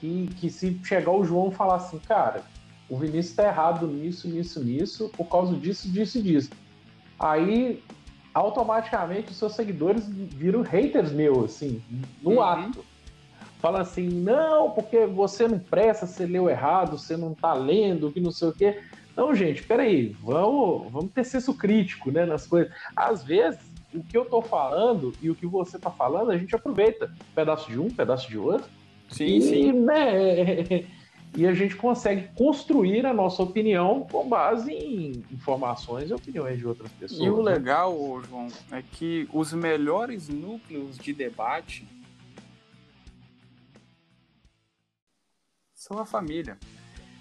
que, 0.00 0.28
que 0.40 0.50
se 0.50 0.78
chegar 0.82 1.12
o 1.12 1.24
João 1.24 1.50
falar 1.50 1.76
assim, 1.76 1.98
cara, 2.00 2.42
o 2.88 2.96
Vinícius 2.96 3.36
tá 3.36 3.46
errado 3.46 3.86
nisso, 3.86 4.26
nisso, 4.26 4.64
nisso, 4.64 5.08
por 5.16 5.28
causa 5.28 5.54
disso, 5.54 5.88
disso 5.88 6.18
e 6.18 6.22
disso. 6.22 6.50
Aí, 7.18 7.80
automaticamente, 8.34 9.30
os 9.30 9.36
seus 9.36 9.54
seguidores 9.54 10.08
viram 10.08 10.62
haters 10.62 11.12
meus, 11.12 11.44
assim, 11.44 11.80
no 12.20 12.32
uhum. 12.32 12.42
ato. 12.42 12.84
Fala 13.60 13.82
assim, 13.82 14.08
não, 14.08 14.70
porque 14.70 15.06
você 15.06 15.46
não 15.46 15.58
presta, 15.58 16.06
você 16.06 16.26
leu 16.26 16.48
errado, 16.48 16.98
você 16.98 17.16
não 17.16 17.34
tá 17.34 17.52
lendo, 17.52 18.10
que 18.10 18.18
não 18.18 18.32
sei 18.32 18.48
o 18.48 18.52
quê. 18.52 18.80
Não, 19.14 19.34
gente, 19.34 19.62
peraí, 19.62 20.16
vamos, 20.20 20.90
vamos 20.90 21.12
ter 21.12 21.24
senso 21.24 21.54
crítico, 21.54 22.10
né, 22.10 22.24
nas 22.24 22.46
coisas. 22.46 22.72
Às 22.96 23.22
vezes, 23.22 23.60
o 23.94 24.02
que 24.02 24.16
eu 24.16 24.24
tô 24.24 24.40
falando 24.40 25.12
e 25.20 25.30
o 25.30 25.34
que 25.34 25.46
você 25.46 25.78
tá 25.78 25.90
falando, 25.90 26.30
a 26.30 26.38
gente 26.38 26.54
aproveita. 26.54 27.12
Pedaço 27.34 27.70
de 27.70 27.78
um, 27.78 27.86
um 27.86 27.90
pedaço 27.90 28.28
de 28.28 28.38
outro. 28.38 28.68
Sim, 29.08 29.36
e, 29.36 29.42
sim. 29.42 29.72
Né, 29.72 30.86
e 31.36 31.46
a 31.46 31.54
gente 31.54 31.76
consegue 31.76 32.28
construir 32.34 33.04
a 33.06 33.12
nossa 33.12 33.42
opinião 33.42 34.06
com 34.10 34.28
base 34.28 34.72
em 34.72 35.24
informações 35.32 36.10
e 36.10 36.14
opiniões 36.14 36.58
de 36.58 36.66
outras 36.66 36.90
pessoas. 36.92 37.20
E 37.20 37.28
o 37.28 37.42
né? 37.42 37.54
legal, 37.54 38.22
João, 38.28 38.48
é 38.70 38.82
que 38.82 39.28
os 39.32 39.52
melhores 39.52 40.28
núcleos 40.28 40.96
de 40.96 41.12
debate 41.12 41.86
são 45.74 45.98
a 45.98 46.06
família. 46.06 46.58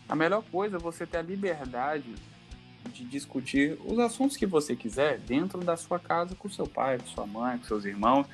A 0.08 0.16
melhor 0.16 0.44
coisa 0.52 0.78
é 0.78 0.80
você 0.80 1.06
ter 1.06 1.18
a 1.18 1.22
liberdade 1.22 2.14
de 2.94 3.04
discutir 3.06 3.78
os 3.86 4.00
assuntos 4.00 4.38
que 4.38 4.46
você 4.46 4.76
quiser 4.76 5.20
dentro 5.20 5.60
da 5.60 5.78
sua 5.78 6.00
casa 6.00 6.36
com 6.36 6.50
seu 6.50 6.68
pai, 6.68 6.98
com 6.98 7.08
sua 7.08 7.26
mãe, 7.26 7.58
com 7.58 7.66
seus 7.66 7.86
irmãos. 7.86 8.28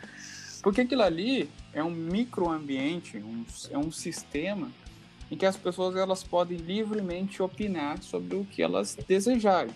Porque 0.61 0.81
aquilo 0.81 1.03
ali 1.03 1.49
é 1.73 1.83
um 1.83 1.91
microambiente, 1.91 3.17
um, 3.17 3.45
é 3.69 3.77
um 3.77 3.91
sistema 3.91 4.71
em 5.29 5.37
que 5.37 5.45
as 5.45 5.57
pessoas 5.57 5.95
elas 5.95 6.23
podem 6.23 6.57
livremente 6.57 7.41
opinar 7.41 8.01
sobre 8.01 8.35
o 8.35 8.45
que 8.45 8.61
elas 8.61 8.95
desejarem. 9.07 9.73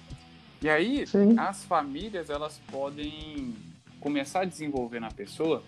E 0.61 0.69
aí, 0.69 1.07
Sim. 1.07 1.37
as 1.37 1.63
famílias 1.63 2.29
elas 2.29 2.59
podem 2.71 3.55
começar 3.99 4.41
a 4.41 4.45
desenvolver 4.45 4.99
na 4.99 5.11
pessoa 5.11 5.63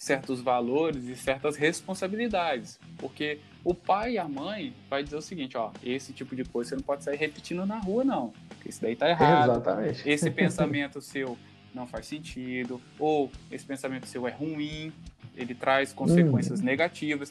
certos 0.00 0.40
valores 0.40 1.04
e 1.04 1.14
certas 1.14 1.56
responsabilidades, 1.56 2.80
porque 2.96 3.38
o 3.62 3.74
pai 3.74 4.12
e 4.12 4.18
a 4.18 4.26
mãe 4.26 4.74
vai 4.88 5.04
dizer 5.04 5.16
o 5.16 5.20
seguinte, 5.20 5.58
ó, 5.58 5.70
esse 5.84 6.14
tipo 6.14 6.34
de 6.34 6.42
coisa 6.42 6.70
você 6.70 6.76
não 6.76 6.82
pode 6.82 7.04
sair 7.04 7.18
repetindo 7.18 7.66
na 7.66 7.78
rua 7.78 8.02
não, 8.02 8.32
porque 8.48 8.70
isso 8.70 8.80
daí 8.80 8.96
tá 8.96 9.10
errado. 9.10 9.50
Exatamente. 9.50 10.08
Esse 10.08 10.30
pensamento 10.32 11.02
seu 11.02 11.36
não 11.74 11.86
faz 11.86 12.06
sentido, 12.06 12.80
ou 12.98 13.30
esse 13.50 13.66
pensamento 13.66 14.06
seu 14.06 14.26
é 14.26 14.30
ruim, 14.30 14.90
ele 15.36 15.54
traz 15.54 15.92
consequências 15.92 16.62
hum. 16.62 16.64
negativas. 16.64 17.30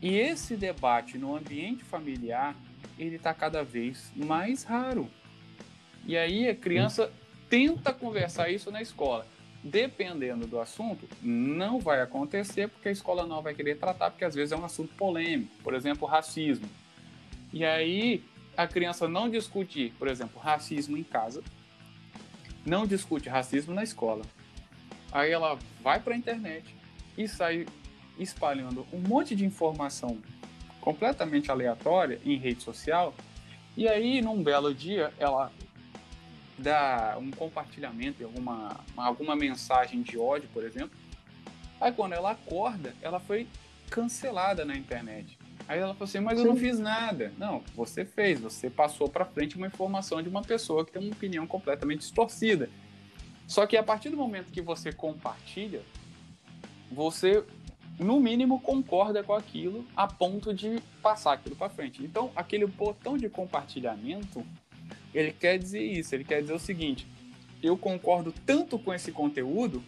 E 0.00 0.16
esse 0.16 0.56
debate 0.56 1.18
no 1.18 1.36
ambiente 1.36 1.84
familiar, 1.84 2.56
ele 2.98 3.16
está 3.16 3.34
cada 3.34 3.62
vez 3.62 4.10
mais 4.16 4.64
raro. 4.64 5.10
E 6.06 6.16
aí 6.16 6.48
a 6.48 6.54
criança 6.54 7.12
tenta 7.50 7.92
conversar 7.92 8.48
isso 8.48 8.70
na 8.70 8.80
escola. 8.80 9.26
Dependendo 9.62 10.46
do 10.46 10.60
assunto, 10.60 11.08
não 11.22 11.78
vai 11.78 12.00
acontecer 12.00 12.68
porque 12.68 12.88
a 12.88 12.92
escola 12.92 13.24
não 13.26 13.40
vai 13.40 13.54
querer 13.54 13.78
tratar, 13.78 14.10
porque 14.10 14.24
às 14.24 14.34
vezes 14.34 14.50
é 14.50 14.56
um 14.56 14.64
assunto 14.64 14.92
polêmico, 14.94 15.54
por 15.62 15.72
exemplo, 15.72 16.06
racismo. 16.06 16.68
E 17.52 17.64
aí 17.64 18.24
a 18.56 18.66
criança 18.66 19.06
não 19.06 19.28
discute, 19.28 19.92
por 19.98 20.08
exemplo, 20.08 20.40
racismo 20.40 20.96
em 20.96 21.04
casa, 21.04 21.42
não 22.66 22.86
discute 22.86 23.28
racismo 23.28 23.72
na 23.72 23.84
escola. 23.84 24.22
Aí 25.12 25.30
ela 25.30 25.58
vai 25.80 26.00
para 26.00 26.14
a 26.14 26.16
internet 26.16 26.74
e 27.16 27.28
sai 27.28 27.66
espalhando 28.18 28.86
um 28.92 28.98
monte 28.98 29.36
de 29.36 29.44
informação 29.44 30.18
completamente 30.80 31.50
aleatória 31.50 32.20
em 32.24 32.36
rede 32.36 32.62
social. 32.62 33.14
E 33.76 33.88
aí, 33.88 34.20
num 34.20 34.42
belo 34.42 34.74
dia, 34.74 35.12
ela 35.18 35.52
dá 36.62 37.16
um 37.18 37.30
compartilhamento, 37.30 38.24
alguma, 38.24 38.80
alguma 38.96 39.36
mensagem 39.36 40.02
de 40.02 40.18
ódio, 40.18 40.48
por 40.52 40.64
exemplo. 40.64 40.96
Aí, 41.80 41.92
quando 41.92 42.12
ela 42.12 42.30
acorda, 42.30 42.94
ela 43.02 43.20
foi 43.20 43.46
cancelada 43.90 44.64
na 44.64 44.76
internet. 44.76 45.38
Aí 45.68 45.78
ela 45.78 45.94
falou 45.94 46.04
assim: 46.04 46.20
Mas 46.20 46.38
Sim. 46.38 46.44
eu 46.44 46.52
não 46.52 46.56
fiz 46.56 46.78
nada. 46.78 47.32
Não, 47.36 47.62
você 47.74 48.04
fez, 48.04 48.40
você 48.40 48.70
passou 48.70 49.08
para 49.08 49.24
frente 49.24 49.56
uma 49.56 49.66
informação 49.66 50.22
de 50.22 50.28
uma 50.28 50.42
pessoa 50.42 50.84
que 50.84 50.92
tem 50.92 51.02
uma 51.02 51.12
opinião 51.12 51.46
completamente 51.46 52.00
distorcida. 52.00 52.70
Só 53.46 53.66
que 53.66 53.76
a 53.76 53.82
partir 53.82 54.08
do 54.08 54.16
momento 54.16 54.50
que 54.50 54.62
você 54.62 54.92
compartilha, 54.92 55.82
você 56.90 57.44
no 57.98 58.18
mínimo 58.20 58.60
concorda 58.60 59.22
com 59.22 59.34
aquilo 59.34 59.86
a 59.94 60.06
ponto 60.06 60.54
de 60.54 60.80
passar 61.02 61.34
aquilo 61.34 61.56
para 61.56 61.68
frente. 61.68 62.02
Então, 62.02 62.30
aquele 62.34 62.66
botão 62.66 63.16
de 63.16 63.28
compartilhamento, 63.28 64.44
ele 65.14 65.32
quer 65.32 65.58
dizer 65.58 65.82
isso, 65.82 66.14
ele 66.14 66.24
quer 66.24 66.40
dizer 66.40 66.54
o 66.54 66.58
seguinte: 66.58 67.06
eu 67.62 67.76
concordo 67.76 68.32
tanto 68.44 68.78
com 68.78 68.92
esse 68.92 69.12
conteúdo 69.12 69.82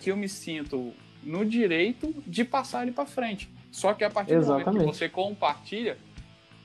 que 0.00 0.10
eu 0.10 0.16
me 0.16 0.28
sinto 0.28 0.92
no 1.22 1.44
direito 1.44 2.14
de 2.26 2.44
passar 2.44 2.82
ele 2.82 2.92
para 2.92 3.06
frente. 3.06 3.48
Só 3.70 3.92
que 3.94 4.04
a 4.04 4.10
partir 4.10 4.34
Exatamente. 4.34 4.64
do 4.64 4.72
momento 4.72 4.90
que 4.90 4.96
você 4.96 5.08
compartilha, 5.08 5.98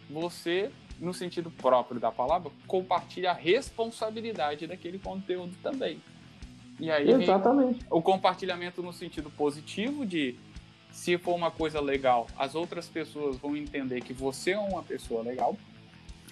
você, 0.10 0.72
no 1.00 1.14
sentido 1.14 1.50
próprio 1.50 2.00
da 2.00 2.12
palavra, 2.12 2.52
compartilha 2.68 3.32
a 3.32 3.34
responsabilidade 3.34 4.68
daquele 4.68 5.00
conteúdo 5.00 5.56
também. 5.62 6.02
E 6.80 6.90
aí 6.90 7.10
Exatamente. 7.10 7.86
o 7.90 8.02
compartilhamento 8.02 8.82
no 8.82 8.92
sentido 8.92 9.30
positivo 9.30 10.06
de 10.06 10.36
se 10.92 11.18
for 11.18 11.36
uma 11.36 11.50
coisa 11.50 11.80
legal, 11.80 12.28
as 12.38 12.54
outras 12.54 12.88
pessoas 12.88 13.38
vão 13.38 13.56
entender 13.56 14.02
que 14.02 14.14
você 14.14 14.52
é 14.52 14.60
uma 14.60 14.84
pessoa 14.84 15.24
legal. 15.24 15.56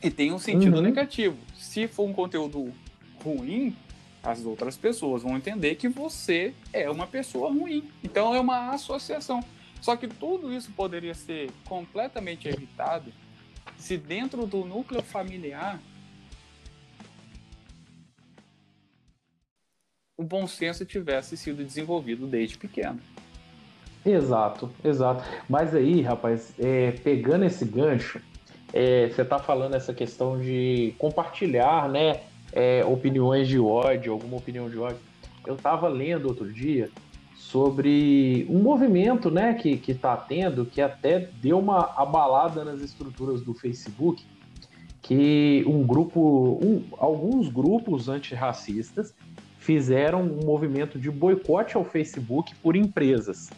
E 0.01 0.09
tem 0.09 0.31
um 0.31 0.39
sentido 0.39 0.77
uhum. 0.77 0.81
negativo. 0.81 1.37
Se 1.55 1.87
for 1.87 2.07
um 2.07 2.13
conteúdo 2.13 2.73
ruim, 3.23 3.75
as 4.23 4.45
outras 4.45 4.77
pessoas 4.77 5.23
vão 5.23 5.35
entender 5.35 5.75
que 5.75 5.87
você 5.87 6.53
é 6.71 6.89
uma 6.89 7.07
pessoa 7.07 7.51
ruim. 7.51 7.89
Então 8.03 8.33
é 8.33 8.39
uma 8.39 8.71
associação. 8.71 9.43
Só 9.81 9.95
que 9.95 10.07
tudo 10.07 10.53
isso 10.53 10.71
poderia 10.71 11.13
ser 11.13 11.49
completamente 11.65 12.47
evitado 12.47 13.11
se 13.77 13.97
dentro 13.97 14.45
do 14.45 14.65
núcleo 14.65 15.01
familiar 15.01 15.79
o 20.17 20.23
bom 20.23 20.45
senso 20.45 20.85
tivesse 20.85 21.37
sido 21.37 21.63
desenvolvido 21.63 22.27
desde 22.27 22.57
pequeno. 22.57 22.99
Exato, 24.05 24.69
exato. 24.83 25.23
Mas 25.47 25.73
aí, 25.73 26.01
rapaz, 26.01 26.53
é, 26.59 26.91
pegando 26.91 27.45
esse 27.45 27.63
gancho, 27.63 28.21
é, 28.73 29.09
você 29.09 29.21
está 29.21 29.39
falando 29.39 29.75
essa 29.75 29.93
questão 29.93 30.39
de 30.39 30.93
compartilhar, 30.97 31.89
né, 31.89 32.21
é, 32.51 32.83
opiniões 32.85 33.47
de 33.47 33.59
ódio, 33.59 34.13
alguma 34.13 34.37
opinião 34.37 34.69
de 34.69 34.77
ódio. 34.77 34.99
Eu 35.45 35.55
estava 35.55 35.87
lendo 35.87 36.27
outro 36.27 36.51
dia 36.51 36.89
sobre 37.35 38.45
um 38.49 38.59
movimento, 38.59 39.31
né, 39.31 39.53
que 39.55 39.77
que 39.77 39.91
está 39.91 40.15
tendo, 40.15 40.65
que 40.65 40.81
até 40.81 41.29
deu 41.41 41.57
uma 41.57 41.93
abalada 41.95 42.63
nas 42.63 42.81
estruturas 42.81 43.41
do 43.41 43.53
Facebook, 43.53 44.23
que 45.01 45.63
um 45.65 45.85
grupo, 45.85 46.59
um, 46.61 46.83
alguns 46.97 47.49
grupos 47.49 48.07
antirracistas 48.07 49.15
fizeram 49.57 50.21
um 50.21 50.45
movimento 50.45 50.99
de 50.99 51.09
boicote 51.09 51.75
ao 51.75 51.83
Facebook 51.83 52.53
por 52.55 52.75
empresas. 52.75 53.49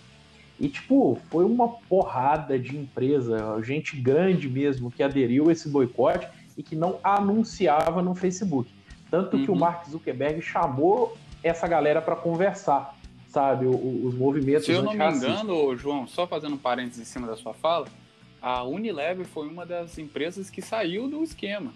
E, 0.61 0.69
tipo, 0.69 1.19
foi 1.31 1.43
uma 1.43 1.67
porrada 1.67 2.59
de 2.59 2.77
empresa, 2.77 3.59
gente 3.63 3.97
grande 3.97 4.47
mesmo, 4.47 4.91
que 4.91 5.01
aderiu 5.01 5.49
a 5.49 5.51
esse 5.51 5.67
boicote 5.67 6.27
e 6.55 6.61
que 6.61 6.75
não 6.75 6.99
anunciava 7.03 7.99
no 7.99 8.13
Facebook. 8.13 8.71
Tanto 9.09 9.35
uhum. 9.35 9.43
que 9.43 9.49
o 9.49 9.55
uhum. 9.55 9.59
Mark 9.59 9.89
Zuckerberg 9.89 10.39
chamou 10.39 11.17
essa 11.43 11.67
galera 11.67 11.99
para 11.99 12.15
conversar, 12.15 12.95
sabe? 13.27 13.65
O, 13.65 14.05
os 14.05 14.13
movimentos 14.13 14.65
Se 14.65 14.71
eu 14.71 14.83
não 14.83 14.93
me 14.93 15.03
engano, 15.03 15.75
João, 15.75 16.05
só 16.05 16.27
fazendo 16.27 16.53
um 16.53 16.59
parênteses 16.59 17.01
em 17.01 17.05
cima 17.05 17.25
da 17.25 17.35
sua 17.35 17.55
fala, 17.55 17.87
a 18.39 18.63
Unilever 18.63 19.25
foi 19.25 19.47
uma 19.47 19.65
das 19.65 19.97
empresas 19.97 20.51
que 20.51 20.61
saiu 20.61 21.07
do 21.09 21.23
esquema. 21.23 21.73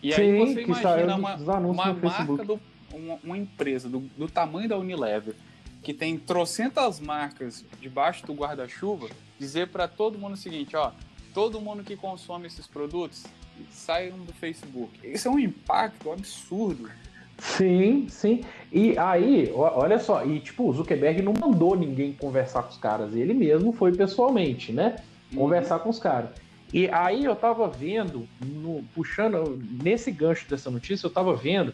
E 0.00 0.12
Sim, 0.12 0.22
aí 0.22 0.54
você 0.54 0.62
imagina 0.62 1.16
uma, 1.16 1.34
uma 1.34 1.74
marca 1.74 2.44
do 2.44 2.60
uma, 2.92 3.18
uma 3.22 3.36
empresa 3.36 3.88
do, 3.88 4.00
do, 4.16 4.28
tamanho 4.28 4.68
da 4.68 4.78
Unilever, 4.78 5.34
que 5.82 5.94
tem 5.94 6.18
trocentas 6.18 7.00
marcas 7.00 7.64
debaixo 7.80 8.26
do 8.26 8.34
guarda-chuva, 8.34 9.08
dizer 9.38 9.68
para 9.68 9.86
todo 9.86 10.18
mundo 10.18 10.34
o 10.34 10.36
seguinte, 10.36 10.76
ó, 10.76 10.92
todo 11.32 11.60
mundo 11.60 11.84
que 11.84 11.96
consome 11.96 12.46
esses 12.46 12.66
produtos 12.66 13.24
saiam 13.70 14.18
do 14.18 14.32
Facebook. 14.32 14.98
Isso 15.04 15.28
é 15.28 15.30
um 15.30 15.38
impacto 15.38 16.10
absurdo. 16.10 16.90
Sim, 17.38 18.06
sim. 18.08 18.42
E 18.72 18.96
aí, 18.98 19.50
olha 19.54 19.98
só, 19.98 20.24
e 20.24 20.40
tipo, 20.40 20.68
o 20.68 20.72
Zuckerberg 20.72 21.20
não 21.22 21.34
mandou 21.38 21.76
ninguém 21.76 22.12
conversar 22.12 22.62
com 22.62 22.70
os 22.70 22.78
caras, 22.78 23.14
ele 23.14 23.34
mesmo 23.34 23.72
foi 23.72 23.94
pessoalmente, 23.94 24.72
né? 24.72 24.96
Uhum. 25.32 25.40
Conversar 25.40 25.76
uhum. 25.76 25.82
com 25.82 25.90
os 25.90 25.98
caras. 25.98 26.30
E 26.72 26.88
aí 26.88 27.24
eu 27.24 27.36
tava 27.36 27.68
vendo, 27.68 28.26
no, 28.44 28.82
puxando, 28.94 29.62
nesse 29.82 30.10
gancho 30.10 30.48
dessa 30.48 30.70
notícia, 30.70 31.06
eu 31.06 31.10
tava 31.10 31.34
vendo 31.34 31.72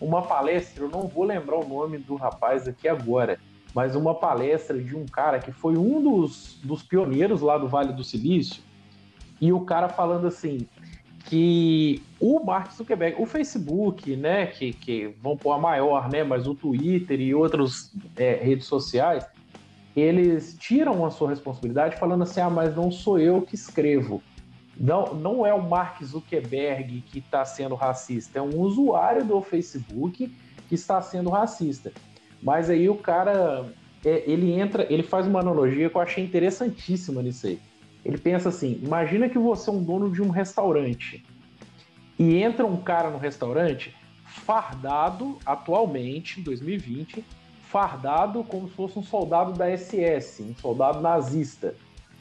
uma 0.00 0.22
palestra, 0.22 0.84
eu 0.84 0.88
não 0.88 1.02
vou 1.02 1.24
lembrar 1.24 1.56
o 1.56 1.68
nome 1.68 1.98
do 1.98 2.14
rapaz 2.14 2.66
aqui 2.68 2.88
agora, 2.88 3.38
mas 3.74 3.96
uma 3.96 4.14
palestra 4.14 4.78
de 4.78 4.96
um 4.96 5.06
cara 5.06 5.38
que 5.38 5.52
foi 5.52 5.76
um 5.76 6.02
dos, 6.02 6.58
dos 6.62 6.82
pioneiros 6.82 7.40
lá 7.40 7.58
do 7.58 7.68
Vale 7.68 7.92
do 7.92 8.04
Silício, 8.04 8.62
e 9.40 9.52
o 9.52 9.60
cara 9.60 9.88
falando 9.88 10.26
assim 10.26 10.66
que 11.26 12.02
o 12.20 12.38
Mark 12.44 12.70
Zuckerberg, 12.72 13.20
o 13.20 13.26
Facebook, 13.26 14.14
né, 14.14 14.46
que, 14.46 14.72
que 14.72 15.14
vão 15.22 15.36
pôr 15.36 15.52
a 15.52 15.58
maior, 15.58 16.10
né, 16.10 16.22
mas 16.22 16.46
o 16.46 16.54
Twitter 16.54 17.20
e 17.20 17.34
outras 17.34 17.92
é, 18.16 18.34
redes 18.34 18.66
sociais, 18.66 19.26
eles 19.96 20.56
tiram 20.58 21.04
a 21.04 21.10
sua 21.10 21.30
responsabilidade 21.30 21.96
falando 21.96 22.22
assim, 22.22 22.40
ah, 22.40 22.50
mas 22.50 22.76
não 22.76 22.90
sou 22.90 23.18
eu 23.18 23.40
que 23.42 23.54
escrevo. 23.54 24.22
Não, 24.76 25.14
não 25.14 25.46
é 25.46 25.54
o 25.54 25.62
Mark 25.62 26.02
Zuckerberg 26.02 27.02
que 27.02 27.18
está 27.18 27.44
sendo 27.44 27.74
racista, 27.74 28.38
é 28.38 28.42
um 28.42 28.58
usuário 28.58 29.24
do 29.24 29.40
Facebook 29.40 30.34
que 30.68 30.74
está 30.74 31.00
sendo 31.00 31.30
racista. 31.30 31.92
Mas 32.42 32.68
aí 32.68 32.88
o 32.88 32.96
cara, 32.96 33.72
é, 34.04 34.24
ele 34.26 34.52
entra, 34.52 34.86
ele 34.92 35.02
faz 35.02 35.26
uma 35.26 35.40
analogia 35.40 35.88
que 35.88 35.96
eu 35.96 36.00
achei 36.00 36.24
interessantíssima 36.24 37.22
nisso 37.22 37.46
aí. 37.46 37.58
Ele 38.04 38.18
pensa 38.18 38.48
assim: 38.48 38.80
imagina 38.82 39.28
que 39.28 39.38
você 39.38 39.70
é 39.70 39.72
um 39.72 39.82
dono 39.82 40.10
de 40.10 40.20
um 40.20 40.28
restaurante 40.28 41.24
e 42.18 42.36
entra 42.36 42.66
um 42.66 42.76
cara 42.76 43.10
no 43.10 43.18
restaurante 43.18 43.94
fardado, 44.24 45.38
atualmente, 45.46 46.40
em 46.40 46.42
2020, 46.42 47.24
fardado 47.62 48.44
como 48.44 48.68
se 48.68 48.74
fosse 48.74 48.98
um 48.98 49.02
soldado 49.02 49.52
da 49.52 49.76
SS, 49.76 50.42
um 50.42 50.54
soldado 50.56 51.00
nazista, 51.00 51.74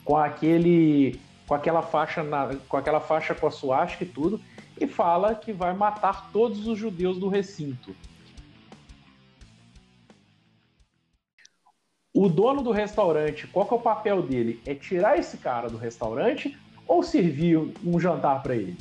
com 0.05 0.15
aquele 0.15 1.19
com 1.47 1.53
aquela 1.53 1.82
faixa 1.82 2.23
na, 2.23 2.56
com 2.67 2.77
aquela 2.77 2.99
faixa 2.99 3.36
com 3.36 3.47
a 3.47 3.51
suástica 3.51 4.03
e 4.03 4.08
tudo, 4.08 4.39
e 4.79 4.88
fala 4.88 5.36
que 5.36 5.51
vai 5.51 5.73
matar 5.73 6.32
todos 6.32 6.67
os 6.67 6.77
judeus 6.77 7.17
do 7.17 7.27
recinto. 7.27 7.95
O 12.13 12.29
dono 12.29 12.62
do 12.62 12.71
restaurante, 12.71 13.47
qual 13.47 13.65
que 13.65 13.73
é 13.73 13.77
o 13.77 13.82
papel 13.82 14.21
dele? 14.21 14.62
É 14.67 14.75
tirar 14.75 15.17
esse 15.17 15.38
cara 15.38 15.67
do 15.67 15.77
restaurante 15.77 16.58
ou 16.88 17.01
servir 17.01 17.58
um 17.84 17.99
jantar 17.99 18.43
para 18.43 18.56
ele? 18.56 18.77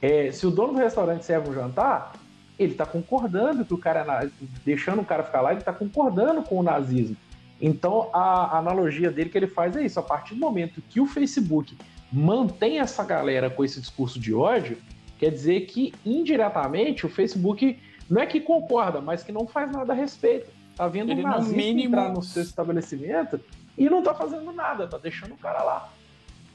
É, 0.00 0.30
se 0.30 0.46
o 0.46 0.50
dono 0.50 0.74
do 0.74 0.78
restaurante 0.78 1.24
serve 1.24 1.50
um 1.50 1.54
jantar, 1.54 2.12
ele 2.56 2.72
está 2.72 2.86
concordando 2.86 3.64
que 3.64 3.74
o 3.74 3.78
cara, 3.78 4.30
deixando 4.64 5.02
o 5.02 5.04
cara 5.04 5.24
ficar 5.24 5.40
lá, 5.40 5.50
ele 5.50 5.60
está 5.60 5.72
concordando 5.72 6.42
com 6.42 6.58
o 6.58 6.62
nazismo. 6.62 7.16
Então 7.60 8.10
a, 8.12 8.58
analogia 8.58 9.10
dele 9.10 9.30
que 9.30 9.38
ele 9.38 9.46
faz 9.46 9.76
é 9.76 9.84
isso: 9.84 9.98
a 9.98 10.02
partir 10.02 10.34
do 10.34 10.40
momento 10.40 10.82
que 10.88 11.00
o 11.00 11.06
Facebook 11.06 11.76
mantém 12.12 12.78
essa 12.78 13.04
galera 13.04 13.50
com 13.50 13.64
esse 13.64 13.80
discurso 13.80 14.18
de 14.18 14.34
ódio, 14.34 14.78
quer 15.18 15.30
dizer 15.30 15.62
que 15.62 15.92
indiretamente 16.04 17.04
o 17.04 17.08
Facebook 17.08 17.78
não 18.08 18.22
é 18.22 18.26
que 18.26 18.40
concorda, 18.40 19.00
mas 19.00 19.22
que 19.22 19.32
não 19.32 19.46
faz 19.46 19.70
nada 19.70 19.92
a 19.92 19.96
respeito. 19.96 20.50
Tá 20.74 20.86
vendo 20.86 21.10
ele 21.10 21.22
um 21.22 21.24
nazista 21.24 21.56
mínimo... 21.56 21.96
entrar 21.96 22.12
no 22.12 22.22
seu 22.22 22.42
estabelecimento 22.42 23.40
e 23.76 23.90
não 23.90 24.02
tá 24.02 24.14
fazendo 24.14 24.52
nada, 24.52 24.86
tá 24.86 24.96
deixando 24.96 25.34
o 25.34 25.36
cara 25.36 25.62
lá. 25.62 25.92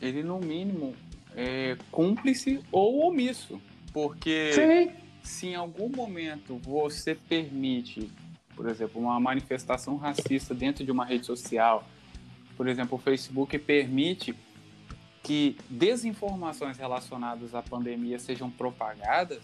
Ele, 0.01 0.23
no 0.23 0.39
mínimo, 0.39 0.93
é 1.35 1.77
cúmplice 1.91 2.61
ou 2.71 3.07
omisso. 3.07 3.61
Porque 3.93 4.51
Sim. 4.53 4.91
se 5.21 5.47
em 5.47 5.55
algum 5.55 5.89
momento 5.89 6.57
você 6.63 7.13
permite, 7.13 8.09
por 8.55 8.69
exemplo, 8.69 9.01
uma 9.01 9.19
manifestação 9.19 9.97
racista 9.97 10.53
dentro 10.53 10.83
de 10.83 10.91
uma 10.91 11.05
rede 11.05 11.25
social, 11.25 11.87
por 12.55 12.67
exemplo, 12.67 12.97
o 12.97 13.01
Facebook 13.01 13.57
permite 13.59 14.35
que 15.21 15.57
desinformações 15.69 16.77
relacionadas 16.77 17.55
à 17.55 17.61
pandemia 17.61 18.19
sejam 18.19 18.49
propagadas, 18.51 19.41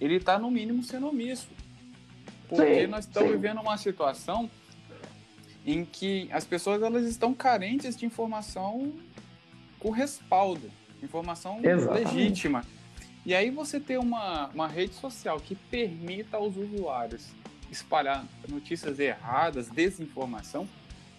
ele 0.00 0.16
está, 0.16 0.38
no 0.38 0.50
mínimo, 0.50 0.82
sendo 0.82 1.08
omisso. 1.08 1.48
Porque 2.48 2.82
sim, 2.82 2.86
nós 2.86 3.04
estamos 3.06 3.30
sim. 3.30 3.36
vivendo 3.36 3.60
uma 3.60 3.76
situação 3.76 4.50
em 5.64 5.84
que 5.84 6.28
as 6.32 6.44
pessoas 6.44 6.82
elas 6.82 7.04
estão 7.06 7.34
carentes 7.34 7.96
de 7.96 8.06
informação 8.06 8.92
com 9.78 9.90
respaldo, 9.90 10.70
informação 11.02 11.60
Exatamente. 11.62 12.14
legítima. 12.14 12.64
E 13.24 13.34
aí 13.34 13.50
você 13.50 13.78
ter 13.78 13.98
uma, 13.98 14.48
uma 14.48 14.66
rede 14.66 14.94
social 14.94 15.38
que 15.38 15.54
permita 15.54 16.36
aos 16.36 16.56
usuários 16.56 17.28
espalhar 17.72 18.24
notícias 18.48 18.98
erradas, 18.98 19.68
desinformação, 19.68 20.68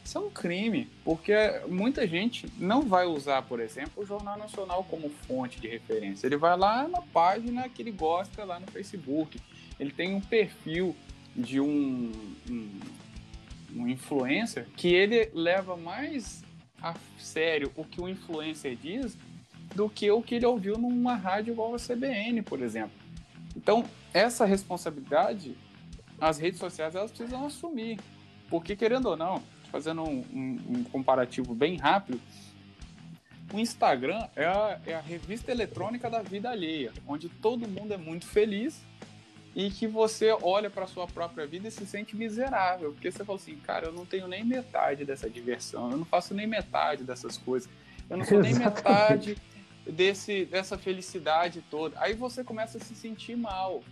isso 0.03 0.17
é 0.17 0.21
um 0.21 0.29
crime, 0.29 0.89
porque 1.03 1.33
muita 1.67 2.05
gente 2.05 2.45
não 2.57 2.81
vai 2.81 3.05
usar, 3.05 3.41
por 3.43 3.61
exemplo, 3.61 4.03
o 4.03 4.05
Jornal 4.05 4.37
Nacional 4.37 4.83
como 4.89 5.09
fonte 5.09 5.61
de 5.61 5.67
referência. 5.67 6.27
Ele 6.27 6.35
vai 6.35 6.57
lá 6.57 6.87
na 6.87 7.01
página 7.01 7.69
que 7.69 7.81
ele 7.81 7.91
gosta 7.91 8.43
lá 8.43 8.59
no 8.59 8.67
Facebook. 8.67 9.39
Ele 9.79 9.91
tem 9.91 10.13
um 10.13 10.19
perfil 10.19 10.93
de 11.33 11.61
um, 11.61 12.11
um, 12.49 12.79
um 13.75 13.87
influencer 13.87 14.67
que 14.75 14.93
ele 14.93 15.29
leva 15.33 15.77
mais 15.77 16.43
a 16.81 16.93
sério 17.17 17.71
o 17.77 17.85
que 17.85 18.01
o 18.01 18.09
influencer 18.09 18.75
diz 18.75 19.17
do 19.73 19.89
que 19.89 20.11
o 20.11 20.21
que 20.21 20.35
ele 20.35 20.45
ouviu 20.45 20.77
numa 20.77 21.15
rádio 21.15 21.53
igual 21.53 21.73
a 21.73 21.79
CBN, 21.79 22.41
por 22.41 22.61
exemplo. 22.61 22.91
Então, 23.55 23.85
essa 24.13 24.45
responsabilidade 24.45 25.55
as 26.23 26.39
redes 26.39 26.59
sociais 26.59 26.95
elas 26.95 27.11
precisam 27.11 27.45
assumir. 27.45 27.99
Porque, 28.49 28.75
querendo 28.75 29.07
ou 29.07 29.17
não, 29.17 29.43
fazendo 29.71 30.03
um, 30.03 30.23
um, 30.33 30.59
um 30.69 30.83
comparativo 30.85 31.53
bem 31.53 31.77
rápido, 31.77 32.19
o 33.51 33.59
Instagram 33.59 34.27
é 34.35 34.45
a, 34.45 34.79
é 34.87 34.93
a, 34.95 35.01
revista 35.01 35.51
eletrônica 35.51 36.09
da 36.09 36.21
vida 36.21 36.49
alheia, 36.49 36.93
onde 37.07 37.27
todo 37.27 37.67
mundo 37.67 37.93
é 37.93 37.97
muito 37.97 38.25
feliz 38.25 38.81
e 39.55 39.69
que 39.69 39.85
você 39.85 40.35
olha 40.41 40.69
para 40.69 40.87
sua 40.87 41.05
própria 41.05 41.45
vida 41.45 41.67
e 41.67 41.71
se 41.71 41.85
sente 41.85 42.15
miserável, 42.15 42.93
porque 42.93 43.11
você 43.11 43.23
fala 43.23 43.37
assim, 43.37 43.55
cara, 43.57 43.87
eu 43.87 43.91
não 43.91 44.05
tenho 44.05 44.27
nem 44.27 44.43
metade 44.43 45.05
dessa 45.05 45.29
diversão, 45.29 45.91
eu 45.91 45.97
não 45.97 46.05
faço 46.05 46.33
nem 46.33 46.47
metade 46.47 47.03
dessas 47.03 47.37
coisas, 47.37 47.69
eu 48.09 48.17
não 48.17 48.25
sou 48.25 48.39
nem 48.39 48.53
metade 48.55 49.37
desse, 49.85 50.45
dessa 50.45 50.77
felicidade 50.77 51.63
toda. 51.69 51.99
Aí 51.99 52.13
você 52.13 52.43
começa 52.43 52.77
a 52.77 52.81
se 52.81 52.95
sentir 52.95 53.35
mal. 53.35 53.83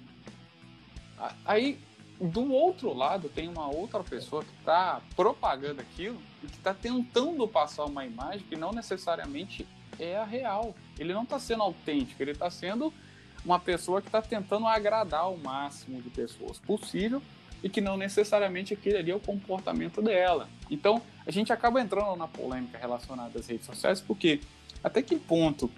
Aí, 1.45 1.77
do 2.27 2.53
outro 2.53 2.93
lado, 2.93 3.29
tem 3.29 3.47
uma 3.47 3.67
outra 3.67 4.03
pessoa 4.03 4.43
que 4.43 4.53
está 4.59 5.01
propagando 5.15 5.81
aquilo 5.81 6.21
e 6.43 6.47
que 6.47 6.57
está 6.57 6.73
tentando 6.73 7.47
passar 7.47 7.85
uma 7.85 8.05
imagem 8.05 8.45
que 8.47 8.55
não 8.55 8.71
necessariamente 8.71 9.67
é 9.99 10.17
a 10.17 10.23
real. 10.23 10.75
Ele 10.99 11.13
não 11.13 11.23
está 11.23 11.39
sendo 11.39 11.63
autêntico, 11.63 12.21
ele 12.21 12.31
está 12.31 12.49
sendo 12.51 12.93
uma 13.43 13.59
pessoa 13.59 14.01
que 14.01 14.07
está 14.07 14.21
tentando 14.21 14.67
agradar 14.67 15.31
o 15.31 15.37
máximo 15.37 15.99
de 15.99 16.11
pessoas 16.11 16.59
possível 16.59 17.21
e 17.63 17.69
que 17.69 17.81
não 17.81 17.97
necessariamente 17.97 18.73
aquele 18.73 18.97
ali 18.97 19.11
é 19.11 19.15
o 19.15 19.19
comportamento 19.19 19.99
dela. 20.01 20.47
Então, 20.69 21.01
a 21.25 21.31
gente 21.31 21.51
acaba 21.51 21.81
entrando 21.81 22.15
na 22.15 22.27
polêmica 22.27 22.77
relacionada 22.77 23.39
às 23.39 23.47
redes 23.47 23.65
sociais, 23.65 23.99
porque 23.99 24.41
até 24.83 25.01
que 25.01 25.17
ponto 25.17 25.71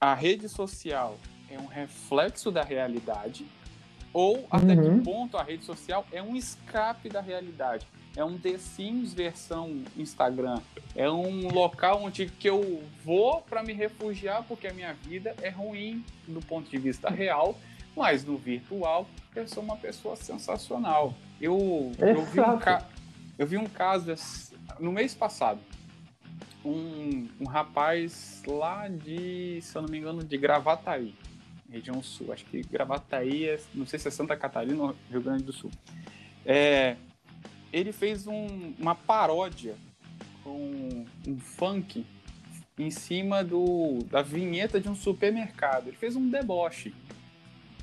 a 0.00 0.14
rede 0.14 0.48
social 0.48 1.18
é 1.50 1.58
um 1.58 1.66
reflexo 1.66 2.50
da 2.50 2.62
realidade 2.62 3.46
ou 4.12 4.46
até 4.50 4.74
uhum. 4.74 4.98
que 4.98 5.04
ponto 5.04 5.36
a 5.36 5.42
rede 5.42 5.64
social 5.64 6.06
é 6.12 6.22
um 6.22 6.36
escape 6.36 7.08
da 7.08 7.20
realidade 7.20 7.86
é 8.16 8.24
um 8.24 8.36
The 8.36 8.58
Sims 8.58 9.14
versão 9.14 9.82
Instagram. 9.96 10.60
É 10.94 11.08
um 11.08 11.48
local 11.52 12.02
onde 12.02 12.26
que 12.26 12.48
eu 12.48 12.82
vou 13.04 13.42
para 13.42 13.62
me 13.62 13.72
refugiar 13.72 14.44
porque 14.44 14.66
a 14.66 14.74
minha 14.74 14.92
vida 14.92 15.34
é 15.40 15.48
ruim 15.48 16.04
do 16.26 16.40
ponto 16.40 16.68
de 16.68 16.78
vista 16.78 17.08
real, 17.08 17.56
mas 17.96 18.24
no 18.24 18.36
virtual 18.36 19.06
eu 19.34 19.46
sou 19.46 19.62
uma 19.62 19.76
pessoa 19.76 20.16
sensacional. 20.16 21.14
Eu, 21.40 21.92
eu, 21.98 22.24
vi, 22.24 22.40
um 22.40 22.58
eu 23.38 23.46
vi 23.46 23.56
um 23.56 23.66
caso 23.66 24.12
no 24.78 24.90
mês 24.90 25.14
passado. 25.14 25.60
Um, 26.62 27.26
um 27.40 27.48
rapaz 27.48 28.42
lá 28.46 28.86
de, 28.86 29.60
se 29.62 29.74
eu 29.74 29.82
não 29.82 29.88
me 29.88 29.96
engano, 29.96 30.22
de 30.22 30.36
Gravataí, 30.36 31.14
região 31.70 32.02
sul. 32.02 32.32
Acho 32.32 32.44
que 32.46 32.62
Gravataí, 32.62 33.44
é, 33.44 33.60
não 33.74 33.86
sei 33.86 33.98
se 33.98 34.08
é 34.08 34.10
Santa 34.10 34.36
Catarina 34.36 34.82
ou 34.82 34.96
Rio 35.10 35.22
Grande 35.22 35.44
do 35.44 35.52
Sul. 35.52 35.70
É, 36.44 36.96
ele 37.72 37.92
fez 37.92 38.26
um, 38.26 38.74
uma 38.78 38.94
paródia 38.94 39.74
com 40.42 41.06
um 41.26 41.38
funk 41.38 42.04
em 42.78 42.90
cima 42.90 43.44
do, 43.44 43.98
da 44.10 44.22
vinheta 44.22 44.80
de 44.80 44.88
um 44.88 44.94
supermercado. 44.94 45.88
Ele 45.88 45.96
fez 45.96 46.16
um 46.16 46.28
deboche. 46.28 46.94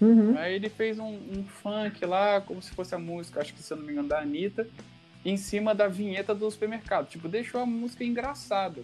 Uhum. 0.01 0.37
Aí 0.37 0.55
ele 0.55 0.69
fez 0.69 0.99
um, 0.99 1.13
um, 1.13 1.43
funk 1.43 2.05
lá, 2.05 2.41
como 2.41 2.61
se 2.61 2.71
fosse 2.71 2.93
a 2.93 2.99
música, 2.99 3.41
acho 3.41 3.53
que 3.53 3.63
se 3.63 3.73
eu 3.73 3.77
não 3.77 3.85
me 3.85 3.91
engano, 3.91 4.07
da 4.07 4.19
Anitta, 4.19 4.67
em 5.25 5.37
cima 5.37 5.73
da 5.73 5.87
vinheta 5.87 6.35
do 6.35 6.49
supermercado. 6.49 7.07
Tipo, 7.07 7.27
deixou 7.27 7.61
a 7.61 7.65
música 7.65 8.03
engraçada. 8.03 8.83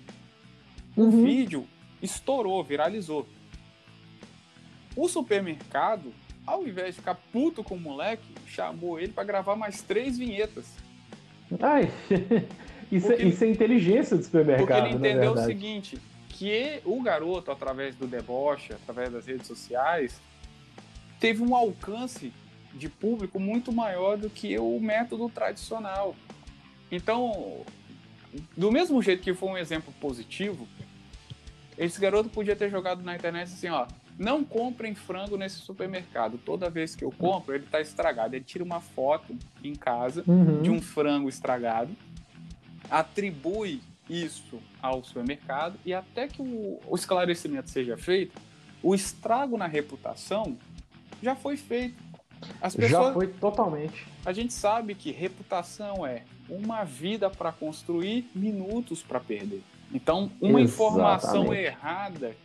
O 0.96 1.04
uhum. 1.04 1.24
vídeo 1.24 1.68
estourou, 2.02 2.64
viralizou. 2.64 3.28
O 4.96 5.08
supermercado, 5.08 6.14
ao 6.46 6.68
invés 6.68 6.96
de 6.96 7.02
ficar 7.02 7.16
puto 7.16 7.64
com 7.64 7.76
o 7.76 7.80
moleque, 7.80 8.34
chamou 8.48 9.00
ele 9.00 9.12
para 9.12 9.24
gravar 9.24 9.56
mais 9.56 9.82
três 9.82 10.18
vinhetas. 10.18 10.66
Ai, 11.60 11.92
isso, 12.92 13.08
é, 13.08 13.16
porque, 13.16 13.28
isso 13.28 13.44
é 13.44 13.48
inteligência 13.48 14.18
do 14.18 14.24
supermercado. 14.24 14.68
Porque 14.68 14.96
ele 14.96 14.96
entendeu 14.96 15.34
o 15.34 15.38
seguinte: 15.38 15.98
que 16.30 16.82
o 16.86 17.02
garoto, 17.02 17.52
através 17.52 17.96
do 17.96 18.08
deboche, 18.08 18.74
através 18.74 19.12
das 19.12 19.26
redes 19.26 19.48
sociais, 19.48 20.20
teve 21.20 21.42
um 21.42 21.56
alcance 21.56 22.34
de 22.74 22.90
público 22.90 23.40
muito 23.40 23.72
maior 23.72 24.18
do 24.18 24.30
que 24.30 24.58
o 24.58 24.80
método 24.80 25.30
tradicional. 25.30 26.16
Então, 26.92 27.64
do 28.58 28.72
mesmo 28.72 29.02
jeito 29.02 29.22
que 29.22 29.34
foi 29.34 29.50
um 29.50 29.58
exemplo 29.58 29.94
positivo, 30.00 30.68
esse 31.78 32.00
garoto 32.00 32.30
podia 32.30 32.56
ter 32.56 32.70
jogado 32.70 33.04
na 33.04 33.16
internet 33.16 33.46
assim, 33.46 33.70
ó, 33.70 33.88
não 34.18 34.44
comprem 34.44 34.94
frango 34.94 35.38
nesse 35.38 35.58
supermercado. 35.58 36.38
Toda 36.38 36.70
vez 36.70 36.96
que 36.96 37.04
eu 37.04 37.12
compro, 37.12 37.56
ele 37.56 37.66
está 37.66 37.82
estragado. 37.82 38.36
Ele 38.36 38.44
tira 38.44 38.64
uma 38.64 38.80
foto 38.80 39.36
em 39.64 39.76
casa 39.76 40.24
uhum. 40.28 40.62
de 40.62 40.70
um 40.70 40.82
frango 40.82 41.30
estragado, 41.30 41.96
atribui 42.90 43.82
isso 44.10 44.60
ao 44.82 45.04
supermercado 45.04 45.78
e 45.86 45.94
até 45.94 46.28
que 46.28 46.42
o, 46.42 46.80
o 46.86 46.96
esclarecimento 46.96 47.70
seja 47.70 47.98
feito, 47.98 48.40
o 48.82 48.94
estrago 48.94 49.58
na 49.58 49.66
reputação 49.66 50.58
já 51.22 51.36
foi 51.36 51.56
feito. 51.56 52.04
As 52.62 52.76
pessoas, 52.76 53.06
já 53.06 53.14
foi 53.14 53.28
totalmente. 53.28 54.06
A 54.26 54.34
gente 54.34 54.54
sabe 54.54 54.94
que 54.94 55.12
reputação 55.12 56.06
é 56.06 56.24
uma 56.50 56.84
vida 56.84 57.30
para 57.30 57.54
construir, 57.54 58.30
minutos 58.36 59.02
para 59.02 59.20
perder. 59.22 59.64
Então, 59.94 60.30
uma 60.42 60.60
Exatamente. 60.62 60.74
informação 60.74 61.54
errada, 61.54 62.36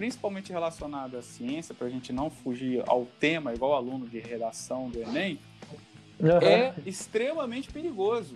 principalmente 0.00 0.50
relacionada 0.50 1.18
à 1.18 1.22
ciência, 1.22 1.74
para 1.74 1.86
a 1.86 1.90
gente 1.90 2.10
não 2.10 2.30
fugir 2.30 2.82
ao 2.86 3.04
tema, 3.04 3.52
igual 3.52 3.74
aluno 3.74 4.08
de 4.08 4.18
redação 4.18 4.88
do 4.88 4.98
Enem, 4.98 5.38
uhum. 6.18 6.38
é 6.38 6.74
extremamente 6.86 7.70
perigoso. 7.70 8.34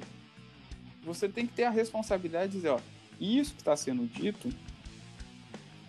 Você 1.04 1.26
tem 1.26 1.46
que 1.46 1.54
ter 1.54 1.64
a 1.64 1.70
responsabilidade 1.70 2.48
de 2.48 2.58
dizer, 2.58 2.68
ó, 2.68 2.78
isso 3.18 3.54
que 3.54 3.62
está 3.62 3.74
sendo 3.74 4.06
dito 4.06 4.52